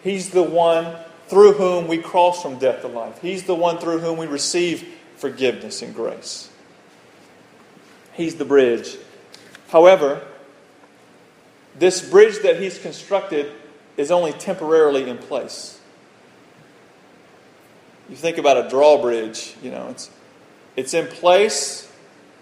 He's 0.04 0.30
the 0.30 0.44
one 0.44 0.96
through 1.28 1.54
whom 1.54 1.88
we 1.88 1.98
cross 1.98 2.44
from 2.44 2.60
death 2.60 2.82
to 2.82 2.88
life. 2.88 3.20
He's 3.20 3.46
the 3.46 3.56
one 3.56 3.80
through 3.80 3.98
whom 3.98 4.20
we 4.20 4.28
receive 4.28 4.94
forgiveness 5.16 5.82
and 5.82 5.96
grace. 5.96 6.48
He's 8.14 8.36
the 8.36 8.46
bridge. 8.46 8.96
However, 9.70 10.22
this 11.80 12.08
bridge 12.08 12.44
that 12.44 12.62
he's 12.62 12.78
constructed 12.78 13.52
is 13.98 14.12
only 14.12 14.34
temporarily 14.34 15.10
in 15.10 15.18
place 15.18 15.75
you 18.10 18.16
think 18.16 18.38
about 18.38 18.66
a 18.66 18.70
drawbridge, 18.70 19.56
you 19.62 19.72
know, 19.72 19.88
it's, 19.90 20.10
it's 20.76 20.94
in 20.94 21.08
place, 21.08 21.92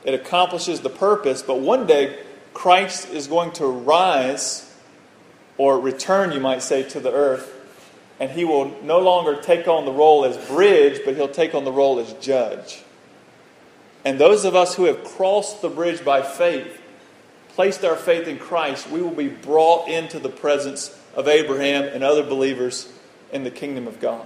it 0.04 0.14
accomplishes 0.14 0.82
the 0.82 0.90
purpose, 0.90 1.42
but 1.42 1.60
one 1.60 1.88
day 1.88 2.20
Christ 2.54 3.10
is 3.10 3.28
going 3.28 3.52
to 3.54 3.66
rise 3.66 4.70
or 5.58 5.80
return, 5.80 6.32
you 6.32 6.40
might 6.40 6.62
say, 6.62 6.84
to 6.90 7.00
the 7.00 7.12
earth, 7.12 7.50
and 8.20 8.32
he 8.32 8.46
will 8.46 8.82
no 8.84 9.00
longer 9.00 9.42
take 9.42 9.68
on 9.68 9.86
the 9.86 9.92
role 9.92 10.26
as 10.26 10.38
bridge, 10.48 11.02
but 11.06 11.16
he'll 11.16 11.28
take 11.28 11.56
on 11.56 11.64
the 11.64 11.72
role 11.72 12.00
as 12.00 12.14
judge. 12.14 12.84
And 14.06 14.20
those 14.20 14.46
of 14.46 14.56
us 14.56 14.76
who 14.76 14.86
have 14.86 15.04
crossed 15.04 15.62
the 15.62 15.70
bridge 15.70 16.04
by 16.04 16.22
faith, 16.22 16.82
placed 17.50 17.86
our 17.86 17.96
faith 17.96 18.28
in 18.28 18.38
Christ, 18.38 18.90
we 18.90 19.02
will 19.02 19.12
be 19.12 19.30
brought 19.30 19.88
into 19.88 20.20
the 20.20 20.30
presence 20.30 20.98
of 21.16 21.28
Abraham 21.28 21.84
and 21.84 22.04
other 22.04 22.24
believers 22.24 22.92
in 23.32 23.44
the 23.44 23.52
kingdom 23.52 23.88
of 23.88 24.00
God. 24.00 24.26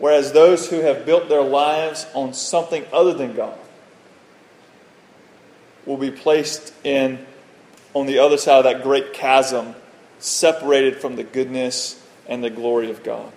Whereas 0.00 0.32
those 0.32 0.68
who 0.68 0.80
have 0.80 1.04
built 1.04 1.28
their 1.28 1.42
lives 1.42 2.06
on 2.14 2.32
something 2.32 2.84
other 2.90 3.12
than 3.12 3.36
God 3.36 3.58
will 5.84 5.98
be 5.98 6.10
placed 6.10 6.72
in 6.84 7.24
on 7.92 8.06
the 8.06 8.18
other 8.18 8.38
side 8.38 8.58
of 8.58 8.64
that 8.64 8.82
great 8.82 9.12
chasm, 9.12 9.74
separated 10.18 10.96
from 10.96 11.16
the 11.16 11.22
goodness 11.22 12.02
and 12.26 12.42
the 12.42 12.48
glory 12.50 12.90
of 12.90 13.04
God. 13.04 13.30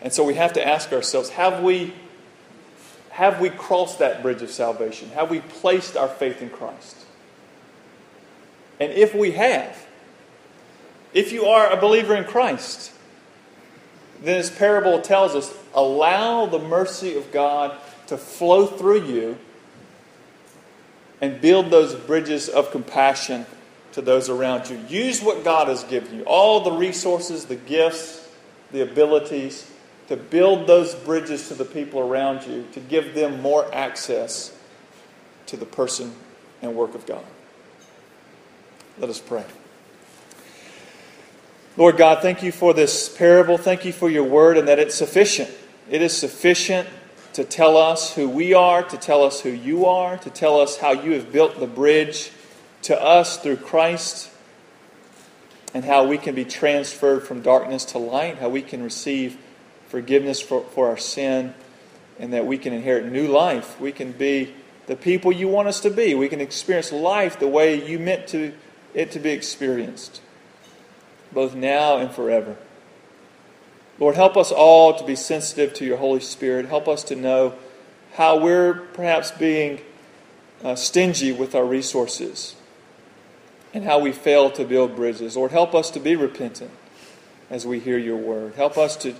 And 0.00 0.12
so 0.12 0.22
we 0.22 0.34
have 0.34 0.52
to 0.52 0.66
ask 0.66 0.92
ourselves, 0.92 1.30
have 1.30 1.62
we 1.62 1.92
have 3.10 3.40
we 3.40 3.48
crossed 3.48 4.00
that 4.00 4.22
bridge 4.22 4.42
of 4.42 4.50
salvation? 4.50 5.08
Have 5.10 5.30
we 5.30 5.38
placed 5.38 5.96
our 5.96 6.08
faith 6.08 6.42
in 6.42 6.50
Christ? 6.50 6.96
And 8.80 8.92
if 8.92 9.14
we 9.14 9.30
have, 9.32 9.86
if 11.12 11.30
you 11.30 11.46
are 11.46 11.70
a 11.70 11.80
believer 11.80 12.16
in 12.16 12.24
Christ, 12.24 12.90
this 14.24 14.50
parable 14.50 15.00
tells 15.00 15.34
us 15.34 15.54
allow 15.74 16.46
the 16.46 16.58
mercy 16.58 17.16
of 17.16 17.30
God 17.30 17.76
to 18.06 18.16
flow 18.16 18.66
through 18.66 19.04
you 19.06 19.38
and 21.20 21.40
build 21.40 21.70
those 21.70 21.94
bridges 21.94 22.48
of 22.48 22.70
compassion 22.70 23.46
to 23.92 24.02
those 24.02 24.28
around 24.28 24.68
you. 24.68 24.78
Use 24.88 25.22
what 25.22 25.44
God 25.44 25.68
has 25.68 25.84
given 25.84 26.18
you 26.18 26.24
all 26.24 26.60
the 26.60 26.72
resources, 26.72 27.46
the 27.46 27.56
gifts, 27.56 28.28
the 28.72 28.82
abilities 28.82 29.70
to 30.08 30.16
build 30.16 30.66
those 30.66 30.94
bridges 30.94 31.48
to 31.48 31.54
the 31.54 31.64
people 31.64 32.00
around 32.00 32.46
you, 32.46 32.66
to 32.72 32.80
give 32.80 33.14
them 33.14 33.40
more 33.40 33.72
access 33.74 34.56
to 35.46 35.56
the 35.56 35.64
person 35.64 36.12
and 36.60 36.74
work 36.74 36.94
of 36.94 37.06
God. 37.06 37.24
Let 38.98 39.10
us 39.10 39.20
pray. 39.20 39.44
Lord 41.76 41.96
God, 41.96 42.22
thank 42.22 42.44
you 42.44 42.52
for 42.52 42.72
this 42.72 43.08
parable. 43.08 43.58
Thank 43.58 43.84
you 43.84 43.92
for 43.92 44.08
your 44.08 44.22
word 44.22 44.56
and 44.56 44.68
that 44.68 44.78
it's 44.78 44.94
sufficient. 44.94 45.50
It 45.90 46.02
is 46.02 46.16
sufficient 46.16 46.88
to 47.32 47.42
tell 47.42 47.76
us 47.76 48.14
who 48.14 48.28
we 48.28 48.54
are, 48.54 48.84
to 48.84 48.96
tell 48.96 49.24
us 49.24 49.40
who 49.40 49.50
you 49.50 49.86
are, 49.86 50.16
to 50.18 50.30
tell 50.30 50.60
us 50.60 50.76
how 50.76 50.92
you 50.92 51.14
have 51.14 51.32
built 51.32 51.58
the 51.58 51.66
bridge 51.66 52.30
to 52.82 53.02
us 53.02 53.38
through 53.38 53.56
Christ, 53.56 54.30
and 55.72 55.84
how 55.84 56.06
we 56.06 56.16
can 56.16 56.36
be 56.36 56.44
transferred 56.44 57.26
from 57.26 57.40
darkness 57.40 57.86
to 57.86 57.98
light, 57.98 58.38
how 58.38 58.50
we 58.50 58.62
can 58.62 58.82
receive 58.82 59.36
forgiveness 59.88 60.40
for, 60.40 60.62
for 60.62 60.88
our 60.88 60.96
sin, 60.96 61.54
and 62.20 62.32
that 62.34 62.46
we 62.46 62.56
can 62.56 62.72
inherit 62.72 63.10
new 63.10 63.26
life. 63.26 63.80
We 63.80 63.90
can 63.90 64.12
be 64.12 64.54
the 64.86 64.94
people 64.94 65.32
you 65.32 65.48
want 65.48 65.66
us 65.66 65.80
to 65.80 65.90
be. 65.90 66.14
We 66.14 66.28
can 66.28 66.40
experience 66.40 66.92
life 66.92 67.40
the 67.40 67.48
way 67.48 67.84
you 67.84 67.98
meant 67.98 68.28
to, 68.28 68.52
it 68.92 69.10
to 69.12 69.18
be 69.18 69.30
experienced, 69.30 70.20
both 71.34 71.54
now 71.54 71.96
and 71.96 72.10
forever. 72.10 72.56
Lord, 73.98 74.16
help 74.16 74.36
us 74.36 74.50
all 74.50 74.94
to 74.94 75.04
be 75.04 75.16
sensitive 75.16 75.74
to 75.74 75.84
your 75.84 75.98
Holy 75.98 76.20
Spirit. 76.20 76.66
Help 76.66 76.88
us 76.88 77.04
to 77.04 77.16
know 77.16 77.54
how 78.14 78.38
we're 78.38 78.74
perhaps 78.74 79.30
being 79.30 79.80
uh, 80.62 80.74
stingy 80.74 81.32
with 81.32 81.54
our 81.54 81.64
resources 81.64 82.56
and 83.72 83.84
how 83.84 83.98
we 83.98 84.12
fail 84.12 84.50
to 84.52 84.64
build 84.64 84.94
bridges. 84.94 85.36
Lord, 85.36 85.50
help 85.50 85.74
us 85.74 85.90
to 85.90 86.00
be 86.00 86.16
repentant 86.16 86.70
as 87.50 87.66
we 87.66 87.80
hear 87.80 87.98
your 87.98 88.16
word. 88.16 88.54
Help 88.54 88.78
us 88.78 88.96
to, 88.98 89.14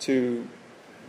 to 0.00 0.46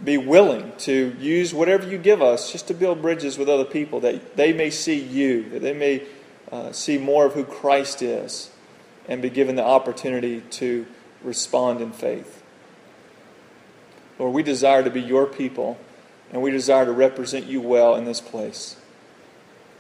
be 0.04 0.18
willing 0.18 0.72
to 0.80 1.16
use 1.20 1.54
whatever 1.54 1.88
you 1.88 1.98
give 1.98 2.22
us 2.22 2.52
just 2.52 2.68
to 2.68 2.74
build 2.74 3.02
bridges 3.02 3.38
with 3.38 3.50
other 3.50 3.66
people 3.66 4.00
that 4.02 4.36
they 4.36 4.54
may 4.54 4.70
see 4.70 5.00
you, 5.00 5.50
that 5.50 5.62
they 5.62 5.74
may 5.74 6.04
uh, 6.52 6.72
see 6.72 6.98
more 6.98 7.26
of 7.26 7.34
who 7.34 7.44
Christ 7.44 8.02
is, 8.02 8.51
and 9.08 9.22
be 9.22 9.30
given 9.30 9.56
the 9.56 9.64
opportunity 9.64 10.42
to 10.42 10.86
respond 11.24 11.82
in 11.82 11.92
faith. 11.92 12.44
Lord, 14.20 14.34
we 14.34 14.44
desire 14.44 14.84
to 14.84 14.90
be 14.90 15.02
your 15.02 15.26
people, 15.26 15.80
and 16.32 16.42
we 16.42 16.52
desire 16.52 16.86
to 16.86 16.92
represent 16.92 17.48
you 17.48 17.62
well 17.62 17.96
in 17.96 18.06
this 18.06 18.22
place. 18.22 18.78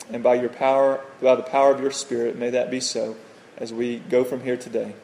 And 0.10 0.24
by 0.24 0.36
your 0.36 0.50
power, 0.50 1.02
by 1.22 1.36
the 1.36 1.44
power 1.44 1.72
of 1.72 1.80
your 1.80 1.92
Spirit, 1.92 2.38
may 2.38 2.50
that 2.50 2.72
be 2.72 2.80
so 2.80 3.16
as 3.58 3.72
we 3.72 4.00
go 4.00 4.24
from 4.24 4.44
here 4.44 4.58
today. 4.58 4.96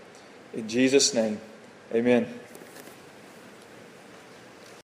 In 0.53 0.67
Jesus' 0.67 1.13
name, 1.13 1.39
amen. 1.93 2.27